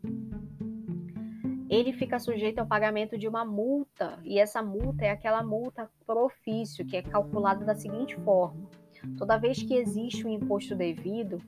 ele 1.69 1.93
fica 1.93 2.19
sujeito 2.19 2.61
ao 2.61 2.67
pagamento 2.67 3.19
de 3.19 3.29
uma 3.29 3.45
multa, 3.45 4.19
e 4.25 4.39
essa 4.39 4.63
multa 4.63 5.05
é 5.05 5.11
aquela 5.11 5.43
multa 5.43 5.91
por 6.07 6.17
ofício, 6.17 6.87
que 6.87 6.97
é 6.97 7.03
calculada 7.03 7.65
da 7.65 7.75
seguinte 7.75 8.17
forma: 8.21 8.68
toda 9.17 9.39
vez 9.39 9.63
que 9.63 9.75
existe 9.75 10.27
um 10.27 10.31
imposto 10.31 10.75
devido, 10.75 11.41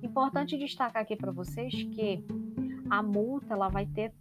Importante 0.00 0.56
destacar 0.56 1.02
aqui 1.02 1.16
para 1.16 1.32
vocês 1.32 1.74
que 1.74 2.24
a 2.88 3.02
multa 3.02 3.54
ela 3.54 3.68
vai 3.68 3.86
ter 3.86 4.14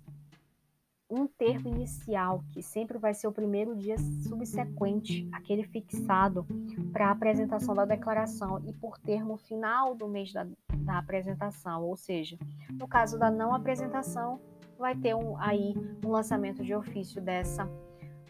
um 1.10 1.26
termo 1.26 1.70
inicial, 1.70 2.44
que 2.52 2.62
sempre 2.62 2.98
vai 2.98 3.14
ser 3.14 3.28
o 3.28 3.32
primeiro 3.32 3.76
dia 3.76 3.98
subsequente, 3.98 5.28
aquele 5.32 5.64
fixado 5.64 6.46
para 6.92 7.08
a 7.08 7.12
apresentação 7.12 7.74
da 7.74 7.86
declaração, 7.86 8.62
e 8.66 8.74
por 8.74 8.98
termo 9.00 9.38
final 9.38 9.96
do 9.96 10.08
mês 10.08 10.34
da, 10.34 10.46
da 10.80 10.98
apresentação, 10.98 11.84
ou 11.84 11.96
seja, 11.96 12.38
no 12.72 12.88
caso 12.88 13.18
da 13.18 13.32
não 13.32 13.54
apresentação, 13.54 14.42
vai 14.78 14.96
ter 14.96 15.16
um, 15.16 15.38
aí 15.38 15.74
um 16.06 16.10
lançamento 16.10 16.64
de 16.64 16.76
ofício 16.76 17.22
dessa 17.22 17.70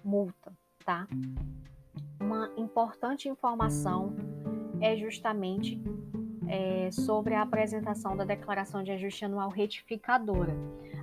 multa, 0.03 0.55
tá? 0.85 1.07
Uma 2.19 2.51
importante 2.57 3.27
informação 3.27 4.15
é 4.79 4.95
justamente 4.95 5.81
é, 6.47 6.89
sobre 6.91 7.33
a 7.33 7.41
apresentação 7.41 8.15
da 8.15 8.23
declaração 8.23 8.83
de 8.83 8.91
ajuste 8.91 9.25
anual 9.25 9.49
retificadora. 9.49 10.55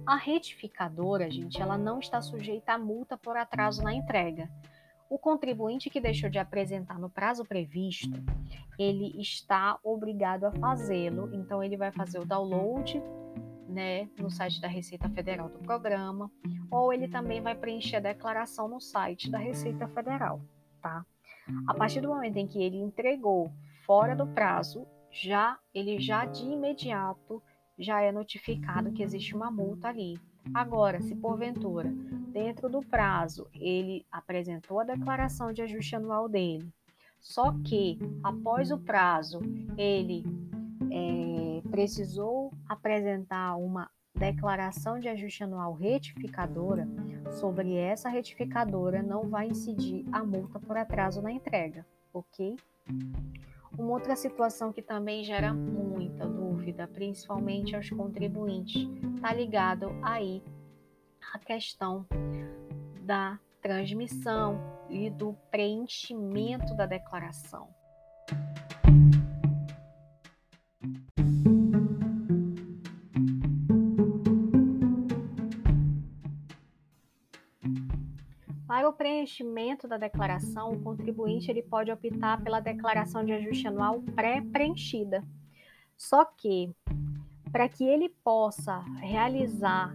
A 0.07 0.17
retificadora, 0.17 1.31
gente, 1.31 1.61
ela 1.61 1.79
não 1.79 1.99
está 1.99 2.21
sujeita 2.21 2.73
a 2.73 2.79
multa 2.79 3.17
por 3.17 3.37
atraso 3.37 3.83
na 3.83 3.93
entrega. 3.93 4.51
O 5.09 5.19
contribuinte 5.19 5.91
que 5.91 6.01
deixou 6.01 6.31
de 6.31 6.39
apresentar 6.39 6.99
no 6.99 7.11
prazo 7.11 7.45
previsto, 7.45 8.23
ele 8.79 9.21
está 9.21 9.79
obrigado 9.85 10.45
a 10.45 10.53
fazê-lo, 10.53 11.31
então 11.33 11.63
ele 11.63 11.77
vai 11.77 11.93
fazer 11.93 12.19
o 12.19 12.25
download 12.25 13.01
né, 13.69 14.09
no 14.19 14.31
site 14.31 14.61
da 14.61 14.69
Receita 14.69 15.09
Federal 15.09 15.49
do 15.49 15.59
programa, 15.59 16.31
ou 16.71 16.93
ele 16.93 17.09
também 17.09 17.41
vai 17.41 17.55
preencher 17.55 17.97
a 17.97 18.01
declaração 18.01 18.69
no 18.69 18.81
site 18.81 19.31
da 19.31 19.39
Receita 19.39 19.87
Federal, 19.89 20.41
tá? 20.81 21.05
A 21.67 21.75
partir 21.75 22.01
do 22.01 22.09
momento 22.09 22.37
em 22.37 22.47
que 22.47 22.63
ele 22.63 22.79
entregou 22.79 23.53
fora 23.85 24.15
do 24.15 24.27
prazo, 24.27 24.87
já 25.15 25.57
ele 25.73 26.01
já 26.01 26.25
de 26.25 26.45
imediato 26.45 27.41
já 27.79 28.01
é 28.01 28.11
notificado 28.11 28.93
que 28.93 29.03
existe 29.03 29.35
uma 29.35 29.51
multa 29.51 29.89
ali. 29.89 30.19
Agora, 30.53 31.01
se 31.01 31.15
porventura, 31.15 31.91
dentro 32.33 32.69
do 32.69 32.83
prazo, 32.83 33.49
ele 33.55 34.05
apresentou 34.13 34.81
a 34.81 34.85
declaração 34.85 35.53
de 35.53 35.63
ajuste 35.63 35.97
anual 35.97 36.29
dele, 36.29 36.69
só 37.19 37.53
que 37.65 37.99
após 38.23 38.71
o 38.71 38.79
prazo 38.79 39.41
ele 39.79 40.25
é, 40.91 41.67
precisou 41.71 42.53
apresentar 42.69 43.57
uma 43.57 43.89
declaração 44.15 45.01
de 45.01 45.09
ajuste 45.09 45.43
anual 45.43 45.73
retificadora, 45.73 46.87
sobre 47.33 47.75
essa 47.75 48.09
retificadora 48.09 49.03
não 49.03 49.29
vai 49.29 49.49
incidir 49.49 50.05
a 50.13 50.23
multa 50.23 50.61
por 50.61 50.77
atraso 50.77 51.23
na 51.23 51.33
entrega, 51.33 51.87
ok? 52.13 52.57
Uma 53.79 53.93
outra 53.93 54.15
situação 54.15 54.73
que 54.73 54.81
também 54.81 55.25
gera 55.25 55.53
muita 55.53 56.27
dúvida, 56.27 56.87
principalmente 56.87 57.75
aos 57.75 57.91
contribuintes, 57.91 58.89
está 59.17 59.33
ligado 59.33 59.91
aí 60.03 60.43
à 61.33 61.39
questão 61.39 62.07
da 63.03 63.39
transmissão 63.61 64.61
e 64.89 65.11
do 65.11 65.35
preenchimento 65.51 66.75
da 66.77 66.87
declaração. 66.87 67.69
Preenchimento 79.25 79.89
da 79.89 79.97
declaração, 79.97 80.73
o 80.73 80.81
contribuinte 80.81 81.51
ele 81.51 81.63
pode 81.63 81.91
optar 81.91 82.43
pela 82.43 82.61
declaração 82.61 83.25
de 83.25 83.33
ajuste 83.33 83.67
anual 83.67 84.03
pré-preenchida. 84.15 85.25
Só 85.97 86.25
que, 86.25 86.71
para 87.51 87.67
que 87.69 87.85
ele 87.85 88.11
possa 88.23 88.81
realizar 89.01 89.95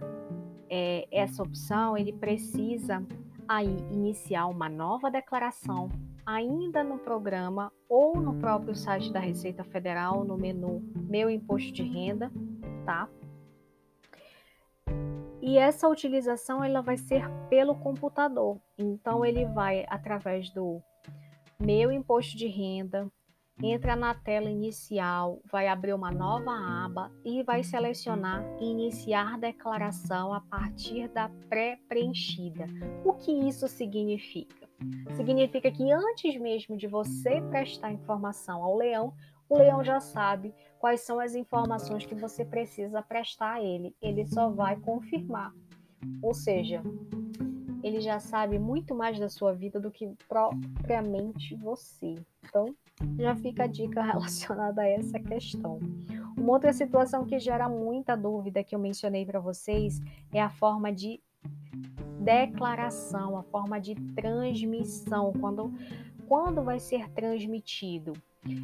é, 0.68 1.06
essa 1.12 1.42
opção, 1.42 1.96
ele 1.96 2.12
precisa 2.12 3.06
aí 3.46 3.76
iniciar 3.92 4.46
uma 4.46 4.68
nova 4.68 5.10
declaração 5.10 5.88
ainda 6.26 6.82
no 6.82 6.98
programa 6.98 7.72
ou 7.88 8.20
no 8.20 8.34
próprio 8.34 8.74
site 8.74 9.12
da 9.12 9.20
Receita 9.20 9.62
Federal, 9.62 10.24
no 10.24 10.36
menu 10.36 10.82
Meu 11.08 11.30
Imposto 11.30 11.72
de 11.72 11.82
Renda, 11.82 12.32
tá? 12.84 13.08
E 15.40 15.56
essa 15.56 15.88
utilização 15.88 16.62
ela 16.62 16.80
vai 16.82 16.96
ser 16.96 17.28
pelo 17.48 17.74
computador. 17.74 18.60
Então 18.78 19.24
ele 19.24 19.46
vai 19.46 19.84
através 19.88 20.50
do 20.50 20.82
meu 21.58 21.90
imposto 21.90 22.36
de 22.36 22.46
renda, 22.46 23.10
entra 23.62 23.94
na 23.94 24.14
tela 24.14 24.50
inicial, 24.50 25.40
vai 25.50 25.68
abrir 25.68 25.92
uma 25.92 26.10
nova 26.10 26.50
aba 26.52 27.12
e 27.24 27.42
vai 27.42 27.62
selecionar 27.62 28.44
iniciar 28.60 29.38
declaração 29.38 30.32
a 30.32 30.40
partir 30.40 31.08
da 31.08 31.28
pré-preenchida. 31.48 32.66
O 33.04 33.12
que 33.12 33.30
isso 33.30 33.68
significa? 33.68 34.68
Significa 35.14 35.70
que 35.70 35.92
antes 35.92 36.40
mesmo 36.40 36.76
de 36.76 36.86
você 36.86 37.42
prestar 37.50 37.92
informação 37.92 38.62
ao 38.62 38.76
leão, 38.76 39.12
o 39.50 39.58
leão 39.58 39.82
já 39.82 39.98
sabe 39.98 40.54
quais 40.78 41.00
são 41.00 41.18
as 41.18 41.34
informações 41.34 42.06
que 42.06 42.14
você 42.14 42.44
precisa 42.44 43.02
prestar 43.02 43.54
a 43.54 43.62
ele. 43.62 43.96
Ele 44.00 44.24
só 44.24 44.48
vai 44.48 44.76
confirmar. 44.76 45.52
Ou 46.22 46.32
seja, 46.32 46.80
ele 47.82 48.00
já 48.00 48.20
sabe 48.20 48.60
muito 48.60 48.94
mais 48.94 49.18
da 49.18 49.28
sua 49.28 49.52
vida 49.52 49.80
do 49.80 49.90
que 49.90 50.08
propriamente 50.28 51.56
você. 51.56 52.14
Então, 52.44 52.72
já 53.18 53.34
fica 53.34 53.64
a 53.64 53.66
dica 53.66 54.00
relacionada 54.06 54.82
a 54.82 54.88
essa 54.88 55.18
questão. 55.18 55.80
Uma 56.38 56.52
outra 56.52 56.72
situação 56.72 57.26
que 57.26 57.40
gera 57.40 57.68
muita 57.68 58.16
dúvida 58.16 58.62
que 58.62 58.74
eu 58.74 58.78
mencionei 58.78 59.26
para 59.26 59.40
vocês 59.40 60.00
é 60.32 60.40
a 60.40 60.48
forma 60.48 60.92
de 60.92 61.20
declaração, 62.20 63.36
a 63.36 63.42
forma 63.42 63.80
de 63.80 63.96
transmissão, 64.14 65.32
quando 65.40 65.74
quando 66.28 66.62
vai 66.62 66.78
ser 66.78 67.10
transmitido 67.10 68.12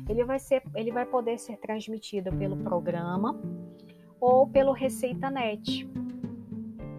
ele 0.09 0.25
vai, 0.25 0.39
ser, 0.39 0.63
ele 0.75 0.91
vai 0.91 1.05
poder 1.05 1.39
ser 1.39 1.57
transmitido 1.59 2.31
pelo 2.37 2.57
programa 2.57 3.39
ou 4.21 4.47
pelo 4.47 4.73
Receita 4.73 5.31
Net. 5.31 5.89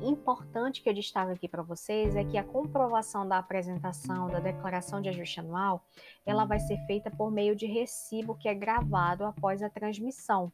importante 0.02 0.82
que 0.82 0.88
eu 0.88 0.94
destaco 0.94 1.32
aqui 1.32 1.48
para 1.50 1.64
vocês 1.64 2.16
é 2.16 2.24
que 2.24 2.38
a 2.38 2.44
comprovação 2.44 3.28
da 3.28 3.40
apresentação 3.40 4.28
da 4.28 4.40
declaração 4.40 5.02
de 5.02 5.10
ajuste 5.10 5.40
anual, 5.40 5.84
ela 6.26 6.46
vai 6.46 6.60
ser 6.60 6.78
feita 6.86 7.10
por 7.10 7.32
meio 7.32 7.56
de 7.56 7.66
recibo 7.66 8.36
que 8.36 8.48
é 8.48 8.54
gravado 8.54 9.26
após 9.26 9.64
a 9.64 9.70
transmissão. 9.70 10.52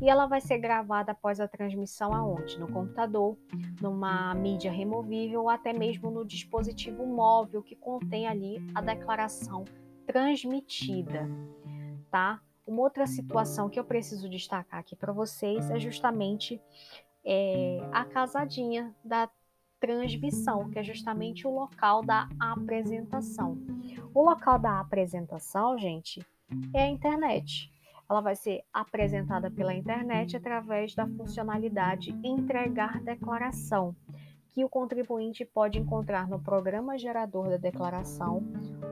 E 0.00 0.08
ela 0.08 0.26
vai 0.26 0.40
ser 0.40 0.58
gravada 0.58 1.12
após 1.12 1.38
a 1.38 1.46
transmissão 1.46 2.14
aonde? 2.14 2.58
No 2.58 2.66
computador, 2.66 3.36
numa 3.80 4.34
mídia 4.34 4.72
removível 4.72 5.42
ou 5.42 5.50
até 5.50 5.74
mesmo 5.74 6.10
no 6.10 6.24
dispositivo 6.24 7.04
móvel 7.04 7.62
que 7.62 7.76
contém 7.76 8.26
ali 8.26 8.56
a 8.74 8.80
declaração 8.80 9.66
transmitida, 10.10 11.30
tá? 12.10 12.40
Uma 12.66 12.82
outra 12.82 13.06
situação 13.06 13.70
que 13.70 13.78
eu 13.78 13.84
preciso 13.84 14.28
destacar 14.28 14.80
aqui 14.80 14.96
para 14.96 15.12
vocês 15.12 15.70
é 15.70 15.78
justamente 15.78 16.60
é, 17.24 17.78
a 17.92 18.04
casadinha 18.04 18.92
da 19.04 19.30
transmissão, 19.78 20.68
que 20.68 20.80
é 20.80 20.82
justamente 20.82 21.46
o 21.46 21.50
local 21.50 22.02
da 22.02 22.28
apresentação. 22.40 23.56
O 24.12 24.22
local 24.22 24.58
da 24.58 24.80
apresentação, 24.80 25.78
gente, 25.78 26.26
é 26.74 26.82
a 26.82 26.88
internet. 26.88 27.72
Ela 28.10 28.20
vai 28.20 28.34
ser 28.34 28.64
apresentada 28.72 29.48
pela 29.48 29.72
internet 29.72 30.36
através 30.36 30.92
da 30.92 31.06
funcionalidade 31.06 32.10
entregar 32.24 33.00
declaração, 33.00 33.94
que 34.52 34.64
o 34.64 34.68
contribuinte 34.68 35.44
pode 35.44 35.78
encontrar 35.78 36.28
no 36.28 36.40
programa 36.40 36.98
gerador 36.98 37.48
da 37.48 37.56
declaração 37.56 38.42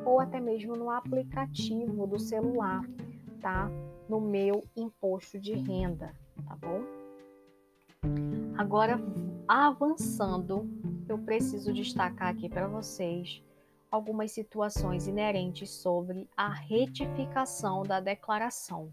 ou 0.04 0.20
até 0.20 0.40
mesmo 0.40 0.76
no 0.76 0.90
aplicativo 0.90 2.06
do 2.06 2.18
celular, 2.18 2.82
tá? 3.40 3.70
No 4.08 4.20
meu 4.20 4.64
imposto 4.76 5.38
de 5.38 5.54
renda, 5.54 6.14
tá 6.46 6.56
bom? 6.56 6.82
Agora, 8.56 8.98
avançando, 9.46 10.68
eu 11.08 11.18
preciso 11.18 11.72
destacar 11.72 12.28
aqui 12.28 12.48
para 12.48 12.66
vocês 12.66 13.42
algumas 13.90 14.32
situações 14.32 15.06
inerentes 15.06 15.70
sobre 15.70 16.28
a 16.36 16.52
retificação 16.52 17.82
da 17.82 18.00
declaração. 18.00 18.92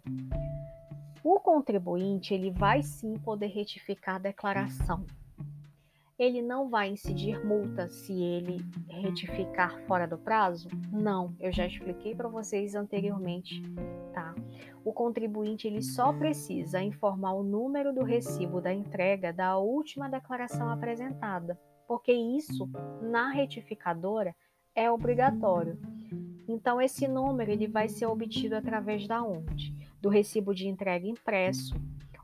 O 1.23 1.39
contribuinte 1.39 2.33
ele 2.33 2.51
vai 2.51 2.81
sim 2.81 3.17
poder 3.17 3.47
retificar 3.47 4.15
a 4.15 4.19
declaração. 4.19 5.05
Ele 6.17 6.41
não 6.41 6.69
vai 6.69 6.89
incidir 6.89 7.43
multa 7.45 7.87
se 7.89 8.13
ele 8.13 8.57
retificar 8.89 9.79
fora 9.85 10.07
do 10.07 10.17
prazo? 10.17 10.69
Não, 10.91 11.35
eu 11.39 11.51
já 11.51 11.65
expliquei 11.67 12.15
para 12.15 12.29
vocês 12.29 12.73
anteriormente, 12.73 13.61
tá? 14.13 14.33
o 14.85 14.93
contribuinte 14.93 15.67
ele 15.67 15.81
só 15.81 16.13
precisa 16.13 16.79
informar 16.79 17.33
o 17.33 17.43
número 17.43 17.91
do 17.91 18.03
recibo 18.03 18.61
da 18.61 18.71
entrega 18.71 19.33
da 19.33 19.57
última 19.57 20.07
declaração 20.07 20.69
apresentada, 20.69 21.59
porque 21.87 22.13
isso 22.13 22.69
na 23.01 23.31
retificadora 23.31 24.35
é 24.75 24.89
obrigatório. 24.91 25.79
Então 26.47 26.79
esse 26.79 27.07
número 27.07 27.51
ele 27.51 27.67
vai 27.67 27.89
ser 27.89 28.05
obtido 28.05 28.55
através 28.55 29.07
da 29.07 29.23
onde? 29.23 29.73
Do 29.99 30.07
recibo 30.07 30.53
de 30.53 30.67
entrega 30.67 31.07
impresso 31.07 31.73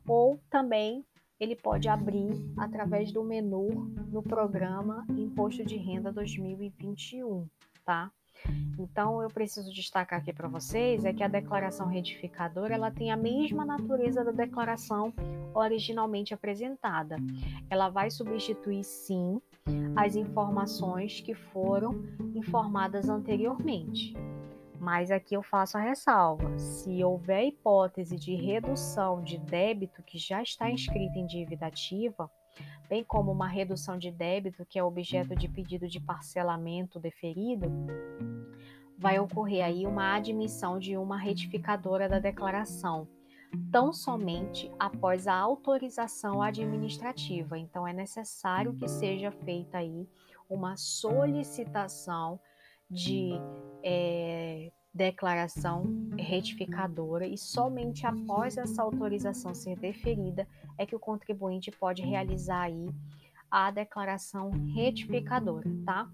ou 0.08 0.40
também 0.48 1.04
ele 1.42 1.56
pode 1.56 1.90
abrir 1.90 2.30
através 2.56 3.12
do 3.12 3.24
menu 3.24 3.68
no 4.12 4.22
programa 4.22 5.04
Imposto 5.10 5.66
de 5.66 5.76
Renda 5.76 6.12
2021, 6.12 7.48
tá? 7.84 8.12
Então, 8.78 9.22
eu 9.24 9.28
preciso 9.28 9.74
destacar 9.74 10.20
aqui 10.20 10.32
para 10.32 10.48
vocês 10.48 11.04
é 11.04 11.12
que 11.12 11.24
a 11.24 11.28
declaração 11.28 11.88
retificadora 11.88 12.76
ela 12.76 12.92
tem 12.92 13.12
a 13.12 13.18
mesma 13.18 13.66
natureza 13.66 14.24
da 14.24 14.32
declaração 14.32 15.12
originalmente 15.54 16.32
apresentada. 16.32 17.18
Ela 17.70 17.90
vai 17.90 18.12
substituir, 18.12 18.84
sim, 18.84 19.42
as 19.96 20.16
informações 20.16 21.22
que 21.22 21.34
foram 21.34 22.04
informadas 22.36 23.10
anteriormente. 23.10 24.14
Mas 24.82 25.12
aqui 25.12 25.36
eu 25.36 25.44
faço 25.44 25.78
a 25.78 25.80
ressalva: 25.80 26.58
se 26.58 27.04
houver 27.04 27.46
hipótese 27.46 28.16
de 28.16 28.34
redução 28.34 29.22
de 29.22 29.38
débito 29.38 30.02
que 30.02 30.18
já 30.18 30.42
está 30.42 30.72
inscrita 30.72 31.20
em 31.20 31.28
dívida 31.28 31.68
ativa, 31.68 32.32
bem 32.90 33.04
como 33.04 33.32
uma 33.32 33.48
redução 33.48 33.96
de 33.96 34.10
débito 34.10 34.66
que 34.66 34.80
é 34.80 34.84
objeto 34.84 35.36
de 35.36 35.48
pedido 35.48 35.88
de 35.88 36.00
parcelamento 36.00 37.00
deferido, 37.00 37.68
vai 38.98 39.20
ocorrer 39.20 39.64
aí 39.64 39.86
uma 39.86 40.16
admissão 40.16 40.80
de 40.80 40.98
uma 40.98 41.16
retificadora 41.16 42.10
da 42.10 42.18
declaração, 42.18 43.08
tão 43.72 43.94
somente 43.94 44.72
após 44.80 45.28
a 45.28 45.36
autorização 45.36 46.42
administrativa. 46.42 47.56
Então 47.56 47.88
é 47.88 47.94
necessário 47.94 48.74
que 48.74 48.88
seja 48.88 49.30
feita 49.30 49.78
aí 49.78 50.10
uma 50.50 50.76
solicitação 50.76 52.40
de 52.92 53.32
é, 53.84 54.72
declaração 54.94 55.86
retificadora 56.18 57.26
e 57.26 57.38
somente 57.38 58.06
após 58.06 58.58
essa 58.58 58.84
autorização 58.84 59.54
ser 59.54 59.80
deferida 59.80 60.46
é 60.78 60.86
que 60.86 60.96
o 60.96 61.00
contribuinte 61.00 61.72
pode 61.72 62.02
realizar 62.02 62.64
aí 62.64 62.90
a 63.50 63.72
declaração 63.72 64.52
retificadora, 64.74 65.70
tá? 65.86 66.10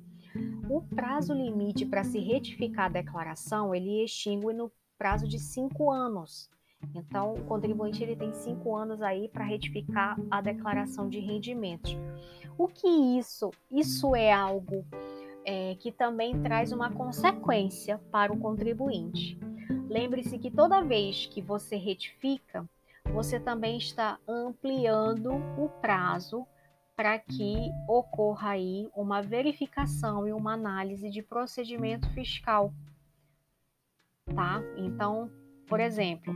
O 0.70 0.82
prazo 0.82 1.34
limite 1.34 1.86
para 1.86 2.04
se 2.04 2.20
retificar 2.20 2.86
a 2.86 2.90
declaração 2.90 3.74
ele 3.74 4.04
extingue 4.04 4.54
no 4.54 4.72
prazo 4.98 5.28
de 5.28 5.40
cinco 5.40 5.92
anos. 5.92 6.50
Então, 6.94 7.34
o 7.34 7.44
contribuinte 7.46 8.04
ele 8.04 8.16
tem 8.16 8.32
cinco 8.34 8.76
anos 8.76 9.02
aí 9.02 9.30
para 9.30 9.44
retificar 9.44 10.16
a 10.30 10.42
declaração 10.42 11.10
de 11.10 11.20
rendimentos. 11.20 11.98
O 12.58 12.68
que 12.68 12.88
isso? 12.88 13.52
Isso 13.72 14.16
é 14.16 14.32
algo 14.32 14.86
é, 15.48 15.76
que 15.76 15.94
também 15.94 16.42
traz 16.42 16.74
uma 16.74 16.92
consequência 16.92 17.98
para 18.12 18.34
o 18.34 18.38
contribuinte. 18.38 19.40
Lembre-se 19.90 20.38
que 20.38 20.52
toda 20.52 20.84
vez 20.84 21.26
que 21.26 21.42
você 21.42 21.78
retifica, 21.78 22.70
você 23.14 23.40
também 23.40 23.78
está 23.78 24.20
ampliando 24.28 25.32
o 25.58 25.70
prazo 25.82 26.46
para 26.98 27.18
que 27.18 27.72
ocorra 27.88 28.50
aí 28.52 28.90
uma 28.94 29.22
verificação 29.22 30.28
e 30.28 30.34
uma 30.34 30.54
análise 30.54 31.10
de 31.10 31.22
procedimento 31.22 32.10
fiscal. 32.10 32.74
Tá? 34.36 34.62
Então, 34.76 35.32
por 35.66 35.80
exemplo, 35.80 36.34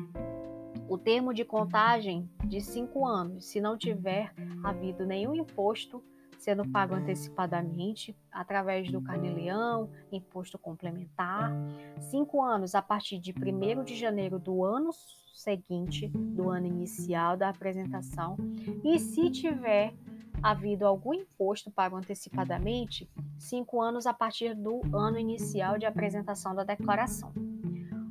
o 0.87 0.97
termo 0.97 1.33
de 1.33 1.43
contagem 1.43 2.29
de 2.45 2.61
cinco 2.61 3.05
anos, 3.05 3.45
se 3.45 3.59
não 3.59 3.77
tiver 3.77 4.33
havido 4.63 5.05
nenhum 5.05 5.35
imposto 5.35 6.01
sendo 6.41 6.67
pago 6.67 6.95
antecipadamente 6.95 8.17
através 8.31 8.91
do 8.91 8.99
carnê-leão, 8.99 9.91
imposto 10.11 10.57
complementar. 10.57 11.53
Cinco 11.99 12.41
anos 12.41 12.73
a 12.73 12.81
partir 12.81 13.19
de 13.19 13.31
1 13.31 13.83
de 13.83 13.95
janeiro 13.95 14.39
do 14.39 14.65
ano 14.65 14.89
seguinte, 15.35 16.07
do 16.07 16.49
ano 16.49 16.65
inicial 16.65 17.37
da 17.37 17.49
apresentação. 17.49 18.37
E 18.83 18.97
se 18.97 19.29
tiver 19.29 19.93
havido 20.41 20.87
algum 20.87 21.13
imposto 21.13 21.69
pago 21.69 21.95
antecipadamente, 21.95 23.07
cinco 23.37 23.79
anos 23.79 24.07
a 24.07 24.13
partir 24.13 24.55
do 24.55 24.81
ano 24.97 25.19
inicial 25.19 25.77
de 25.77 25.85
apresentação 25.85 26.55
da 26.55 26.63
declaração. 26.63 27.31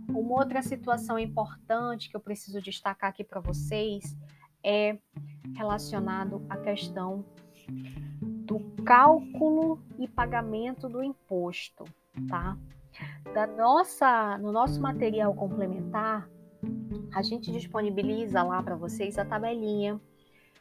Uma 0.08 0.38
outra 0.38 0.62
situação 0.62 1.18
importante 1.18 2.08
que 2.08 2.16
eu 2.16 2.20
preciso 2.20 2.62
destacar 2.62 3.10
aqui 3.10 3.24
para 3.24 3.40
vocês 3.40 4.16
é 4.62 4.98
relacionado 5.56 6.46
à 6.48 6.56
questão 6.56 7.24
do 8.20 8.60
cálculo 8.84 9.80
e 9.98 10.08
pagamento 10.08 10.88
do 10.88 11.02
imposto, 11.02 11.84
tá? 12.28 12.56
Da 13.32 13.46
nossa, 13.46 14.36
no 14.38 14.50
nosso 14.50 14.80
material 14.80 15.34
complementar, 15.34 16.28
a 17.14 17.22
gente 17.22 17.50
disponibiliza 17.52 18.42
lá 18.42 18.62
para 18.62 18.76
vocês 18.76 19.18
a 19.18 19.24
tabelinha 19.24 20.00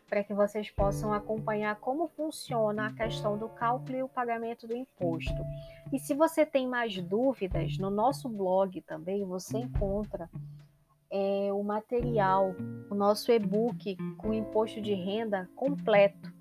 para 0.10 0.24
que 0.24 0.34
vocês 0.34 0.72
possam 0.72 1.14
acompanhar 1.14 1.76
como 1.76 2.08
funciona 2.08 2.88
a 2.88 2.94
questão 2.94 3.38
do 3.38 3.48
cálculo 3.48 3.96
e 3.96 4.04
o 4.04 4.10
pagamento 4.10 4.68
do 4.68 4.76
imposto. 4.76 5.38
E 5.94 6.00
se 6.00 6.16
você 6.16 6.46
tem 6.46 6.68
mais 6.68 7.00
dúvidas, 7.00 7.78
no 7.78 7.92
nosso 7.92 8.28
blog 8.28 8.82
também 8.82 9.24
você 9.24 9.60
encontra 9.60 10.28
é, 11.12 11.50
o 11.54 11.64
material, 11.64 12.56
o 12.90 12.96
nosso 12.96 13.32
e-book 13.32 13.96
com 14.18 14.34
imposto 14.34 14.82
de 14.82 14.94
renda 14.94 15.48
completo. 15.56 16.34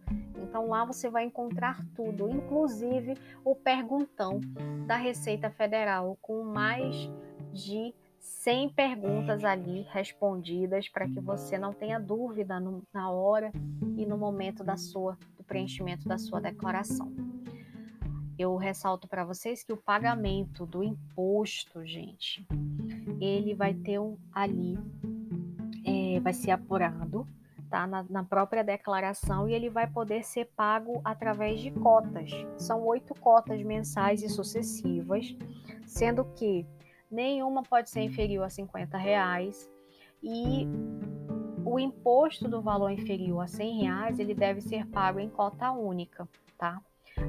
Então 0.42 0.68
lá 0.68 0.84
você 0.84 1.08
vai 1.10 1.24
encontrar 1.24 1.84
tudo, 1.94 2.28
inclusive 2.28 3.14
o 3.44 3.54
perguntão 3.54 4.40
da 4.86 4.96
Receita 4.96 5.50
Federal 5.50 6.16
com 6.20 6.42
mais 6.42 7.10
de 7.52 7.94
100 8.18 8.70
perguntas 8.70 9.44
ali 9.44 9.86
respondidas 9.90 10.88
para 10.88 11.08
que 11.08 11.20
você 11.20 11.58
não 11.58 11.72
tenha 11.72 11.98
dúvida 11.98 12.60
no, 12.60 12.82
na 12.92 13.10
hora 13.10 13.52
e 13.96 14.04
no 14.04 14.18
momento 14.18 14.62
da 14.62 14.76
sua 14.76 15.16
do 15.36 15.44
preenchimento 15.44 16.08
da 16.08 16.18
sua 16.18 16.40
declaração. 16.40 17.12
Eu 18.38 18.56
ressalto 18.56 19.08
para 19.08 19.24
vocês 19.24 19.64
que 19.64 19.72
o 19.72 19.76
pagamento 19.76 20.64
do 20.64 20.82
imposto, 20.82 21.84
gente, 21.84 22.46
ele 23.20 23.52
vai 23.52 23.74
ter 23.74 23.98
um, 23.98 24.16
ali, 24.32 24.78
é, 25.84 26.20
vai 26.20 26.32
ser 26.32 26.52
apurado 26.52 27.26
tá? 27.68 27.86
Na, 27.86 28.04
na, 28.08 28.24
própria 28.24 28.64
declaração 28.64 29.48
e 29.48 29.54
ele 29.54 29.70
vai 29.70 29.86
poder 29.86 30.24
ser 30.24 30.46
pago 30.56 31.00
através 31.04 31.60
de 31.60 31.70
cotas. 31.70 32.30
São 32.56 32.84
oito 32.86 33.14
cotas 33.14 33.62
mensais 33.62 34.22
e 34.22 34.28
sucessivas, 34.28 35.36
sendo 35.86 36.24
que 36.34 36.66
nenhuma 37.10 37.62
pode 37.62 37.90
ser 37.90 38.02
inferior 38.02 38.44
a 38.44 38.50
50 38.50 38.96
reais 38.98 39.70
e 40.22 40.66
o 41.64 41.78
imposto 41.78 42.48
do 42.48 42.60
valor 42.60 42.90
inferior 42.90 43.40
a 43.40 43.46
100 43.46 43.82
reais 43.82 44.18
ele 44.18 44.34
deve 44.34 44.60
ser 44.60 44.86
pago 44.86 45.20
em 45.20 45.28
cota 45.28 45.70
única, 45.70 46.28
tá? 46.56 46.80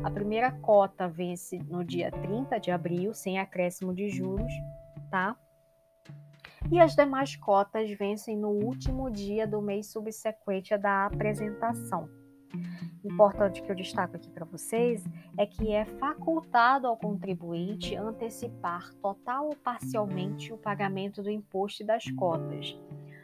A 0.04 0.10
primeira 0.10 0.52
cota 0.52 1.08
vence 1.08 1.60
no 1.68 1.84
dia 1.84 2.12
30 2.12 2.60
de 2.60 2.72
abril, 2.72 3.14
sem 3.14 3.40
acréscimo 3.40 3.94
de 3.94 4.10
juros, 4.10 4.52
tá? 5.10 5.36
E 6.72 6.80
as 6.80 6.96
demais 6.96 7.36
cotas 7.36 7.90
vencem 7.98 8.38
no 8.38 8.50
último 8.50 9.10
dia 9.10 9.48
do 9.48 9.60
mês 9.60 9.88
subsequente 9.88 10.78
da 10.78 11.08
apresentação. 11.08 12.08
Importante 13.04 13.64
que 13.64 13.72
eu 13.72 13.76
destaco 13.76 14.18
aqui 14.18 14.30
para 14.30 14.46
vocês 14.46 15.04
é 15.38 15.48
que 15.48 15.72
é 15.72 15.86
facultado 15.86 16.86
ao 16.86 16.96
contribuinte 16.96 17.96
antecipar 17.96 18.94
total 19.02 19.48
ou 19.48 19.56
parcialmente 19.56 20.54
o 20.54 20.58
pagamento 20.58 21.24
do 21.24 21.32
imposto 21.32 21.82
e 21.82 21.86
das 21.86 22.06
cotas, 22.12 22.78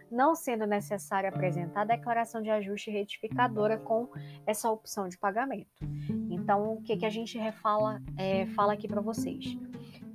não 0.09 0.33
sendo 0.33 0.65
necessário 0.65 1.29
apresentar 1.29 1.81
a 1.81 1.85
declaração 1.85 2.41
de 2.41 2.49
ajuste 2.49 2.89
retificadora 2.89 3.77
com 3.77 4.09
essa 4.47 4.71
opção 4.71 5.07
de 5.07 5.19
pagamento. 5.19 5.85
Então, 6.31 6.73
o 6.73 6.81
que, 6.81 6.97
que 6.97 7.05
a 7.05 7.11
gente 7.11 7.37
refala, 7.37 8.01
é, 8.17 8.47
fala 8.47 8.73
aqui 8.73 8.87
para 8.87 9.01
vocês? 9.01 9.57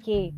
Que 0.01 0.35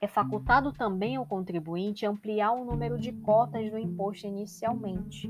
é 0.00 0.06
facultado 0.06 0.72
também 0.72 1.16
ao 1.16 1.26
contribuinte 1.26 2.06
ampliar 2.06 2.52
o 2.52 2.64
número 2.64 2.98
de 2.98 3.12
cotas 3.12 3.70
do 3.70 3.78
imposto 3.78 4.26
inicialmente, 4.26 5.28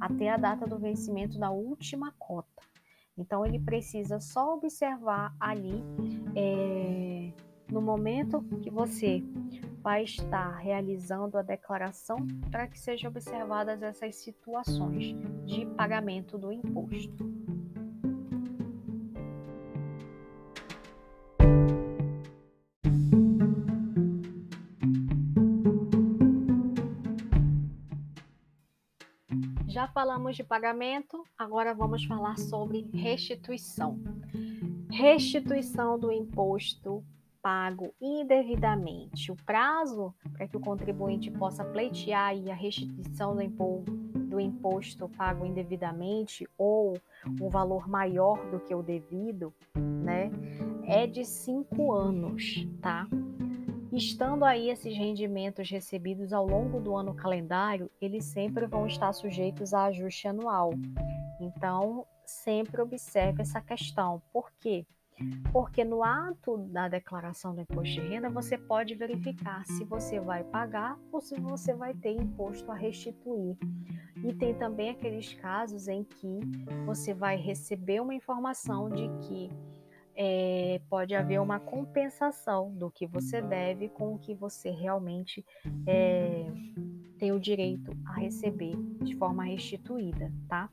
até 0.00 0.30
a 0.30 0.36
data 0.36 0.66
do 0.66 0.78
vencimento 0.78 1.38
da 1.38 1.50
última 1.50 2.12
cota. 2.18 2.62
Então, 3.16 3.44
ele 3.44 3.58
precisa 3.58 4.18
só 4.18 4.54
observar 4.54 5.34
ali, 5.38 5.84
é, 6.34 7.32
no 7.70 7.82
momento 7.82 8.42
que 8.62 8.70
você 8.70 9.22
vai 9.82 10.04
estar 10.04 10.56
realizando 10.56 11.36
a 11.36 11.42
declaração, 11.42 12.16
para 12.50 12.66
que 12.66 12.78
sejam 12.78 13.10
observadas 13.10 13.82
essas 13.82 14.16
situações 14.16 15.14
de 15.44 15.66
pagamento 15.76 16.38
do 16.38 16.50
imposto. 16.50 17.39
Falamos 30.00 30.34
de 30.34 30.42
pagamento, 30.42 31.22
agora 31.36 31.74
vamos 31.74 32.06
falar 32.06 32.38
sobre 32.38 32.88
restituição. 32.90 34.00
Restituição 34.90 35.98
do 35.98 36.10
imposto 36.10 37.04
pago 37.42 37.92
indevidamente. 38.00 39.30
O 39.30 39.36
prazo 39.36 40.14
para 40.32 40.48
que 40.48 40.56
o 40.56 40.60
contribuinte 40.60 41.30
possa 41.30 41.62
pleitear 41.66 42.32
a 42.50 42.54
restituição 42.54 43.36
do 43.36 43.42
imposto, 43.42 43.92
do 43.92 44.40
imposto 44.40 45.06
pago 45.06 45.44
indevidamente 45.44 46.48
ou 46.56 46.98
um 47.38 47.50
valor 47.50 47.86
maior 47.86 48.42
do 48.50 48.58
que 48.58 48.74
o 48.74 48.82
devido, 48.82 49.52
né, 49.76 50.30
é 50.84 51.06
de 51.06 51.26
cinco 51.26 51.92
anos, 51.92 52.66
tá? 52.80 53.06
Estando 53.92 54.44
aí 54.44 54.70
esses 54.70 54.96
rendimentos 54.96 55.68
recebidos 55.68 56.32
ao 56.32 56.46
longo 56.46 56.80
do 56.80 56.94
ano 56.94 57.12
calendário, 57.12 57.90
eles 58.00 58.24
sempre 58.24 58.66
vão 58.66 58.86
estar 58.86 59.12
sujeitos 59.12 59.74
a 59.74 59.86
ajuste 59.86 60.28
anual. 60.28 60.72
Então, 61.40 62.06
sempre 62.24 62.80
observe 62.80 63.42
essa 63.42 63.60
questão. 63.60 64.22
Por 64.32 64.52
quê? 64.60 64.86
Porque 65.52 65.84
no 65.84 66.04
ato 66.04 66.56
da 66.68 66.88
declaração 66.88 67.52
do 67.52 67.60
imposto 67.60 67.94
de 67.94 68.00
renda, 68.00 68.30
você 68.30 68.56
pode 68.56 68.94
verificar 68.94 69.66
se 69.66 69.84
você 69.84 70.20
vai 70.20 70.44
pagar 70.44 70.96
ou 71.12 71.20
se 71.20 71.38
você 71.40 71.74
vai 71.74 71.92
ter 71.92 72.12
imposto 72.12 72.70
a 72.70 72.74
restituir. 72.74 73.58
E 74.24 74.32
tem 74.32 74.54
também 74.54 74.90
aqueles 74.90 75.34
casos 75.34 75.88
em 75.88 76.04
que 76.04 76.40
você 76.86 77.12
vai 77.12 77.36
receber 77.36 78.00
uma 78.00 78.14
informação 78.14 78.88
de 78.88 79.08
que 79.26 79.50
é, 80.16 80.80
pode 80.88 81.14
haver 81.14 81.40
uma 81.40 81.58
compensação 81.58 82.72
do 82.74 82.90
que 82.90 83.06
você 83.06 83.40
deve 83.40 83.88
com 83.88 84.14
o 84.14 84.18
que 84.18 84.34
você 84.34 84.70
realmente 84.70 85.44
é, 85.86 86.46
tem 87.18 87.32
o 87.32 87.40
direito 87.40 87.92
a 88.06 88.14
receber 88.14 88.76
de 89.02 89.14
forma 89.16 89.44
restituída, 89.44 90.32
tá? 90.48 90.70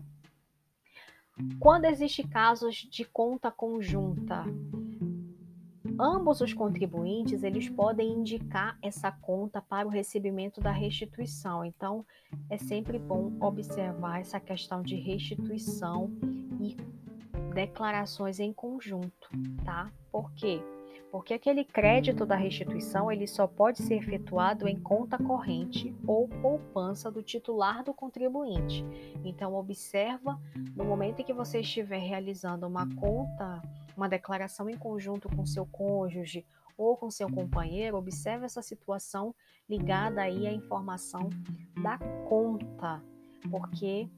Quando 1.59 1.85
existe 1.85 2.27
casos 2.27 2.75
de 2.75 3.05
conta 3.05 3.51
conjunta, 3.51 4.43
ambos 5.99 6.41
os 6.41 6.53
contribuintes 6.53 7.43
eles 7.43 7.69
podem 7.69 8.13
indicar 8.13 8.77
essa 8.81 9.11
conta 9.11 9.61
para 9.61 9.87
o 9.87 9.91
recebimento 9.91 10.59
da 10.59 10.71
restituição. 10.71 11.63
Então, 11.63 12.05
é 12.49 12.57
sempre 12.57 12.97
bom 12.97 13.31
observar 13.39 14.19
essa 14.19 14.39
questão 14.39 14.81
de 14.81 14.95
restituição 14.95 16.11
e 16.59 16.75
declarações 17.57 18.39
em 18.39 18.53
conjunto, 18.53 19.29
tá? 19.65 19.91
Por 20.11 20.31
quê? 20.33 20.61
Porque 21.11 21.33
aquele 21.33 21.65
crédito 21.65 22.23
da 22.23 22.35
restituição 22.35 23.11
ele 23.11 23.25
só 23.25 23.47
pode 23.47 23.81
ser 23.81 23.95
efetuado 23.95 24.67
em 24.67 24.79
conta 24.79 25.17
corrente 25.17 25.91
ou 26.05 26.27
poupança 26.27 27.09
do 27.09 27.23
titular 27.23 27.83
do 27.83 27.95
contribuinte. 27.95 28.85
Então 29.25 29.55
observa 29.55 30.39
no 30.75 30.85
momento 30.85 31.21
em 31.21 31.25
que 31.25 31.33
você 31.33 31.61
estiver 31.61 31.97
realizando 31.97 32.67
uma 32.67 32.87
conta, 32.95 33.59
uma 33.95 34.07
declaração 34.07 34.69
em 34.69 34.77
conjunto 34.77 35.27
com 35.27 35.43
seu 35.43 35.65
cônjuge 35.65 36.45
ou 36.77 36.95
com 36.95 37.09
seu 37.09 37.27
companheiro, 37.27 37.97
observe 37.97 38.45
essa 38.45 38.61
situação 38.61 39.33
ligada 39.67 40.21
aí 40.21 40.45
à 40.45 40.53
informação 40.53 41.27
da 41.81 41.97
conta, 42.29 43.01
porque 43.49 44.09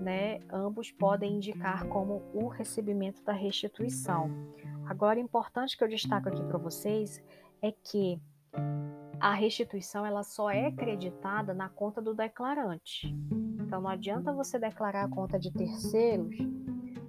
né, 0.00 0.40
ambos 0.50 0.90
podem 0.90 1.36
indicar 1.36 1.86
como 1.88 2.22
o 2.32 2.48
recebimento 2.48 3.22
da 3.24 3.32
restituição. 3.32 4.30
Agora, 4.86 5.20
importante 5.20 5.76
que 5.76 5.84
eu 5.84 5.88
destaco 5.88 6.28
aqui 6.28 6.42
para 6.44 6.58
vocês 6.58 7.22
é 7.60 7.72
que 7.72 8.20
a 9.20 9.34
restituição 9.34 10.06
ela 10.06 10.22
só 10.22 10.50
é 10.50 10.70
creditada 10.70 11.52
na 11.52 11.68
conta 11.68 12.00
do 12.00 12.14
declarante. 12.14 13.14
Então, 13.60 13.80
não 13.80 13.90
adianta 13.90 14.32
você 14.32 14.58
declarar 14.58 15.04
a 15.04 15.08
conta 15.08 15.38
de 15.38 15.52
terceiros, 15.52 16.36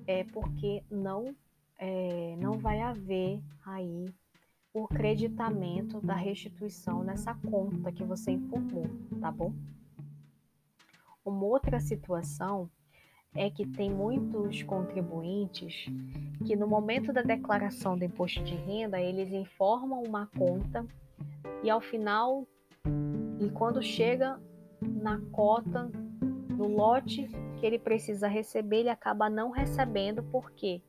é 0.08 0.24
porque 0.24 0.84
não 0.90 1.36
é, 1.78 2.36
não 2.38 2.58
vai 2.58 2.82
haver 2.82 3.42
aí 3.66 4.06
o 4.74 4.88
creditamento 4.88 6.02
da 6.02 6.16
restituição 6.16 7.04
nessa 7.04 7.34
conta 7.34 7.92
que 7.92 8.04
você 8.04 8.32
informou, 8.32 8.86
tá 9.20 9.32
bom? 9.32 9.54
Uma 11.30 11.46
outra 11.46 11.80
situação 11.80 12.70
é 13.36 13.52
que 13.52 13.64
tem 13.64 13.92
muitos 13.92 14.64
contribuintes 14.64 15.86
que 16.44 16.56
no 16.56 16.68
momento 16.68 17.14
da 17.14 17.22
declaração 17.22 17.96
do 17.96 18.04
imposto 18.04 18.44
de 18.44 18.56
renda, 18.56 19.00
eles 19.00 19.32
informam 19.32 20.02
uma 20.04 20.26
conta 20.36 20.84
e 21.64 21.70
ao 21.70 21.80
final 21.80 22.48
e 23.40 23.48
quando 23.52 23.80
chega 23.80 24.40
na 24.82 25.22
cota, 25.32 25.92
no 26.50 26.68
lote 26.68 27.30
que 27.60 27.66
ele 27.66 27.78
precisa 27.78 28.28
receber, 28.28 28.78
ele 28.80 28.90
acaba 28.90 29.30
não 29.30 29.52
recebendo, 29.52 30.24
por 30.24 30.52
quê? 30.52 30.82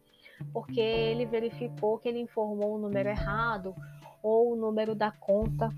Porque 0.54 0.80
ele 0.80 1.26
verificou 1.26 1.98
que 1.98 2.08
ele 2.08 2.18
informou 2.18 2.76
o 2.76 2.78
número 2.78 3.10
errado 3.10 3.74
ou 4.22 4.54
o 4.54 4.56
número 4.56 4.94
da 4.94 5.12
conta 5.12 5.68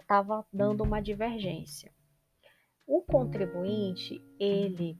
estava 0.00 0.40
é, 0.40 0.56
dando 0.56 0.84
uma 0.84 1.02
divergência. 1.02 1.97
O 2.88 3.02
contribuinte, 3.02 4.18
ele 4.40 4.98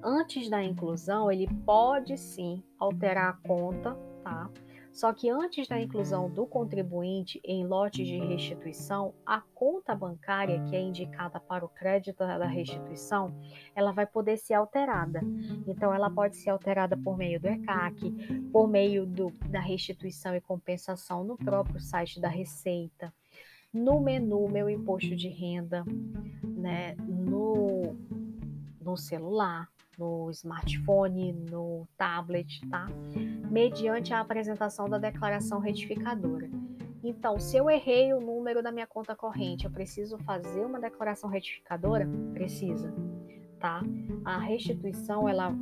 antes 0.00 0.48
da 0.48 0.62
inclusão, 0.62 1.30
ele 1.30 1.48
pode 1.66 2.16
sim 2.16 2.62
alterar 2.78 3.30
a 3.30 3.48
conta, 3.48 3.94
tá? 4.22 4.48
Só 4.92 5.12
que 5.12 5.28
antes 5.28 5.66
da 5.66 5.80
inclusão 5.80 6.30
do 6.30 6.46
contribuinte 6.46 7.40
em 7.44 7.66
lotes 7.66 8.06
de 8.06 8.18
restituição, 8.18 9.12
a 9.26 9.40
conta 9.54 9.94
bancária 9.94 10.64
que 10.64 10.74
é 10.74 10.80
indicada 10.80 11.38
para 11.38 11.64
o 11.64 11.68
crédito 11.68 12.18
da 12.18 12.46
restituição, 12.46 13.32
ela 13.74 13.92
vai 13.92 14.06
poder 14.06 14.36
ser 14.36 14.54
alterada. 14.54 15.20
Então, 15.66 15.92
ela 15.92 16.08
pode 16.08 16.36
ser 16.36 16.50
alterada 16.50 16.96
por 16.96 17.16
meio 17.16 17.40
do 17.40 17.46
ECAC, 17.46 18.10
por 18.52 18.68
meio 18.68 19.04
do, 19.04 19.30
da 19.48 19.60
restituição 19.60 20.34
e 20.34 20.40
compensação 20.40 21.22
no 21.22 21.36
próprio 21.36 21.80
site 21.80 22.20
da 22.20 22.28
Receita, 22.28 23.12
no 23.78 24.00
menu 24.00 24.48
Meu 24.48 24.68
Imposto 24.68 25.14
de 25.14 25.28
Renda, 25.28 25.84
né, 26.42 26.96
no, 27.06 27.96
no 28.80 28.96
celular, 28.96 29.68
no 29.96 30.30
smartphone, 30.30 31.32
no 31.32 31.86
tablet, 31.96 32.60
tá? 32.68 32.86
Mediante 33.50 34.12
a 34.12 34.20
apresentação 34.20 34.88
da 34.88 34.98
declaração 34.98 35.60
retificadora. 35.60 36.50
Então, 37.02 37.38
se 37.38 37.56
eu 37.56 37.70
errei 37.70 38.12
o 38.12 38.20
número 38.20 38.62
da 38.62 38.72
minha 38.72 38.86
conta 38.86 39.14
corrente, 39.14 39.64
eu 39.64 39.70
preciso 39.70 40.18
fazer 40.18 40.60
uma 40.60 40.80
declaração 40.80 41.30
retificadora? 41.30 42.08
Precisa, 42.32 42.92
tá? 43.58 43.80
A 44.24 44.38
restituição 44.38 45.28
ela 45.28 45.54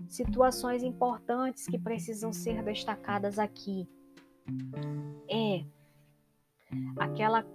Situações 0.08 0.84
importantes 0.84 1.68
que 1.68 1.78
precisam 1.78 2.32
ser 2.32 2.64
destacadas 2.64 3.38
aqui 3.40 3.90
é 5.30 5.66
aquela 7.00 7.46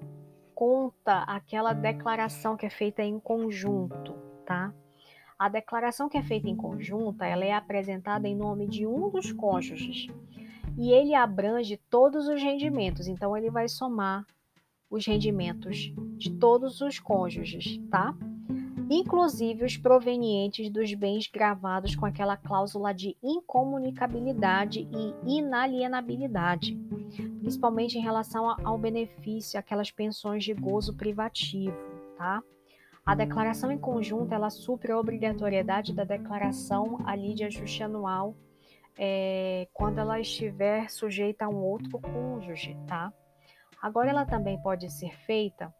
conta, 0.55 1.23
aquela 1.23 1.73
declaração 1.73 2.57
que 2.57 2.67
é 2.67 2.71
feita 2.71 3.03
em 3.03 3.19
conjunto, 3.19 4.13
tá? 4.45 4.75
A 5.41 5.49
declaração 5.49 6.07
que 6.07 6.19
é 6.19 6.23
feita 6.23 6.51
em 6.51 6.55
conjunto, 6.55 7.25
ela 7.25 7.47
é 7.47 7.55
apresentada 7.55 8.29
em 8.29 8.37
nome 8.37 8.67
de 8.67 8.87
um 8.87 9.09
dos 9.09 9.33
cônjuges 9.33 10.07
e 10.77 10.93
ele 10.93 11.15
abrange 11.15 11.79
todos 11.89 12.29
os 12.29 12.43
rendimentos, 12.43 13.09
então 13.09 13.35
ele 13.35 13.49
vai 13.49 13.67
somar 13.67 14.27
os 14.91 15.07
rendimentos 15.07 15.95
de 16.19 16.31
todos 16.31 16.83
os 16.83 16.99
cônjuges, 16.99 17.79
tá? 17.91 18.15
inclusive 18.91 19.65
os 19.65 19.79
provenientes 19.79 20.69
dos 20.69 20.93
bens 20.93 21.27
gravados 21.27 21.97
com 21.97 22.05
aquela 22.05 22.37
cláusula 22.37 22.93
de 22.93 23.17
incomunicabilidade 23.23 24.87
e 24.93 25.39
inalienabilidade, 25.39 26.79
principalmente 27.41 27.97
em 27.97 28.03
relação 28.03 28.55
ao 28.63 28.77
benefício, 28.77 29.59
aquelas 29.59 29.91
pensões 29.91 30.45
de 30.45 30.53
gozo 30.53 30.93
privativo, 30.93 31.75
tá? 32.19 32.43
A 33.05 33.15
declaração 33.15 33.73
em 33.73 33.79
conjunto, 33.79 34.33
ela 34.33 34.51
supre 34.51 34.93
a 34.93 34.99
obrigatoriedade 34.99 35.95
da 35.95 36.05
declaração 36.05 36.99
ali 37.07 37.35
de 37.35 37.45
ajuste 37.45 37.83
anual 37.83 38.37
é, 38.99 39.67
quando 39.73 39.99
ela 39.99 40.21
estiver 40.21 40.91
sujeita 40.91 41.47
a 41.47 41.49
um 41.49 41.57
outro 41.57 41.99
cônjuge, 41.99 42.77
tá? 42.87 43.13
Agora, 43.81 44.11
ela 44.11 44.27
também 44.27 44.61
pode 44.61 44.91
ser 44.91 45.17
feita 45.25 45.75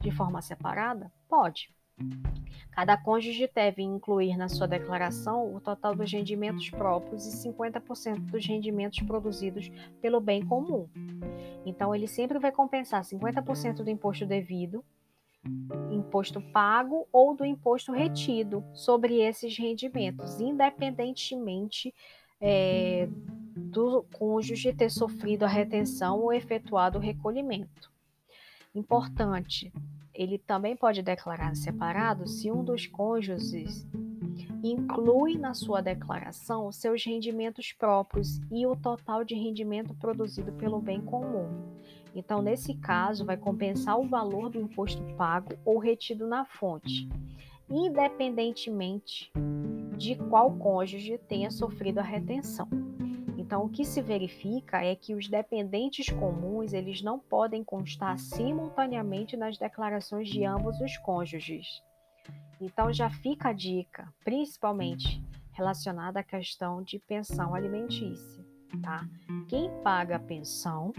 de 0.00 0.10
forma 0.10 0.40
separada? 0.40 1.12
Pode. 1.28 1.68
Cada 2.70 2.96
cônjuge 2.96 3.50
deve 3.52 3.82
incluir 3.82 4.36
na 4.36 4.48
sua 4.48 4.68
declaração 4.68 5.54
o 5.54 5.60
total 5.60 5.94
dos 5.94 6.10
rendimentos 6.10 6.70
próprios 6.70 7.26
e 7.26 7.48
50% 7.48 8.30
dos 8.30 8.46
rendimentos 8.46 9.00
produzidos 9.00 9.68
pelo 10.00 10.20
bem 10.20 10.46
comum. 10.46 10.88
Então, 11.66 11.94
ele 11.94 12.06
sempre 12.06 12.38
vai 12.38 12.52
compensar 12.52 13.02
50% 13.02 13.82
do 13.82 13.90
imposto 13.90 14.24
devido, 14.24 14.84
imposto 15.90 16.40
pago 16.40 17.06
ou 17.12 17.34
do 17.34 17.44
imposto 17.44 17.92
retido 17.92 18.64
sobre 18.74 19.20
esses 19.20 19.56
rendimentos, 19.56 20.40
independentemente 20.40 21.94
é, 22.40 23.08
do 23.56 24.04
cônjuge 24.14 24.72
ter 24.72 24.90
sofrido 24.90 25.44
a 25.44 25.48
retenção 25.48 26.20
ou 26.20 26.32
efetuado 26.32 26.98
o 26.98 27.00
recolhimento. 27.00 27.90
Importante, 28.74 29.72
ele 30.14 30.38
também 30.38 30.76
pode 30.76 31.02
declarar 31.02 31.54
separado 31.56 32.26
se 32.26 32.50
um 32.50 32.64
dos 32.64 32.86
cônjuges 32.86 33.86
inclui 34.62 35.38
na 35.38 35.54
sua 35.54 35.80
declaração 35.80 36.70
seus 36.72 37.04
rendimentos 37.04 37.72
próprios 37.72 38.40
e 38.50 38.66
o 38.66 38.74
total 38.76 39.24
de 39.24 39.34
rendimento 39.34 39.94
produzido 39.94 40.52
pelo 40.52 40.80
bem 40.80 41.00
comum. 41.00 41.76
Então, 42.18 42.42
nesse 42.42 42.74
caso, 42.74 43.24
vai 43.24 43.36
compensar 43.36 43.96
o 43.96 44.08
valor 44.08 44.50
do 44.50 44.60
imposto 44.60 45.00
pago 45.14 45.56
ou 45.64 45.78
retido 45.78 46.26
na 46.26 46.44
fonte, 46.44 47.08
independentemente 47.70 49.30
de 49.96 50.16
qual 50.16 50.50
cônjuge 50.56 51.16
tenha 51.28 51.48
sofrido 51.48 52.00
a 52.00 52.02
retenção. 52.02 52.68
Então, 53.36 53.64
o 53.64 53.68
que 53.68 53.84
se 53.84 54.02
verifica 54.02 54.84
é 54.84 54.96
que 54.96 55.14
os 55.14 55.28
dependentes 55.28 56.08
comuns 56.08 56.72
eles 56.72 57.02
não 57.02 57.20
podem 57.20 57.62
constar 57.62 58.18
simultaneamente 58.18 59.36
nas 59.36 59.56
declarações 59.56 60.28
de 60.28 60.44
ambos 60.44 60.80
os 60.80 60.96
cônjuges. 60.98 61.84
Então, 62.60 62.92
já 62.92 63.08
fica 63.08 63.50
a 63.50 63.52
dica, 63.52 64.12
principalmente 64.24 65.22
relacionada 65.52 66.18
à 66.18 66.24
questão 66.24 66.82
de 66.82 66.98
pensão 66.98 67.54
alimentícia. 67.54 68.44
Tá? 68.82 69.08
Quem 69.48 69.70
paga 69.82 70.16
a 70.16 70.20
pensão 70.20 70.92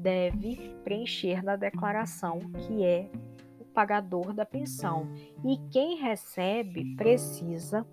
deve 0.00 0.74
preencher 0.82 1.42
na 1.42 1.56
declaração 1.56 2.40
que 2.66 2.84
é 2.84 3.10
o 3.58 3.64
pagador 3.64 4.32
da 4.32 4.44
pensão 4.44 5.06
e 5.44 5.58
quem 5.70 5.96
recebe 5.96 6.96
precisa 6.96 7.86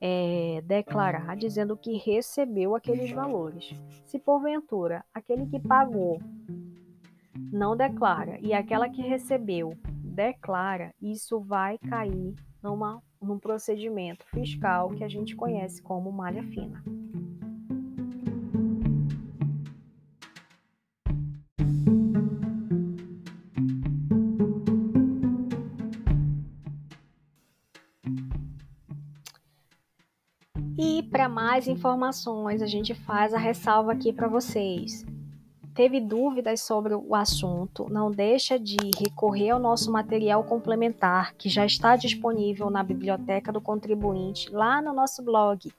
é, 0.00 0.62
declarar 0.64 1.36
dizendo 1.36 1.76
que 1.76 1.98
recebeu 1.98 2.74
aqueles 2.74 3.10
valores. 3.12 3.74
Se 4.06 4.18
porventura 4.18 5.04
aquele 5.12 5.46
que 5.46 5.60
pagou 5.60 6.20
não 7.52 7.76
declara 7.76 8.38
e 8.40 8.54
aquela 8.54 8.88
que 8.88 9.02
recebeu 9.02 9.76
declara, 9.84 10.94
isso 11.00 11.40
vai 11.40 11.78
cair 11.78 12.34
numa, 12.62 13.02
num 13.20 13.38
procedimento 13.38 14.24
fiscal 14.26 14.90
que 14.90 15.04
a 15.04 15.08
gente 15.08 15.36
conhece 15.36 15.82
como 15.82 16.10
malha 16.12 16.42
fina. 16.42 16.82
Para 31.10 31.28
mais 31.28 31.68
informações, 31.68 32.62
a 32.62 32.66
gente 32.66 32.94
faz 32.94 33.34
a 33.34 33.38
ressalva 33.38 33.92
aqui 33.92 34.12
para 34.12 34.28
vocês. 34.28 35.04
Teve 35.80 35.96
dúvidas 35.98 36.60
sobre 36.60 36.94
o 36.94 37.14
assunto? 37.14 37.86
Não 37.88 38.10
deixa 38.10 38.58
de 38.58 38.76
recorrer 38.98 39.48
ao 39.48 39.58
nosso 39.58 39.90
material 39.90 40.44
complementar, 40.44 41.34
que 41.36 41.48
já 41.48 41.64
está 41.64 41.96
disponível 41.96 42.68
na 42.68 42.82
biblioteca 42.82 43.50
do 43.50 43.62
contribuinte, 43.62 44.50
lá 44.50 44.82
no 44.82 44.92
nosso 44.92 45.24
blog 45.24 45.72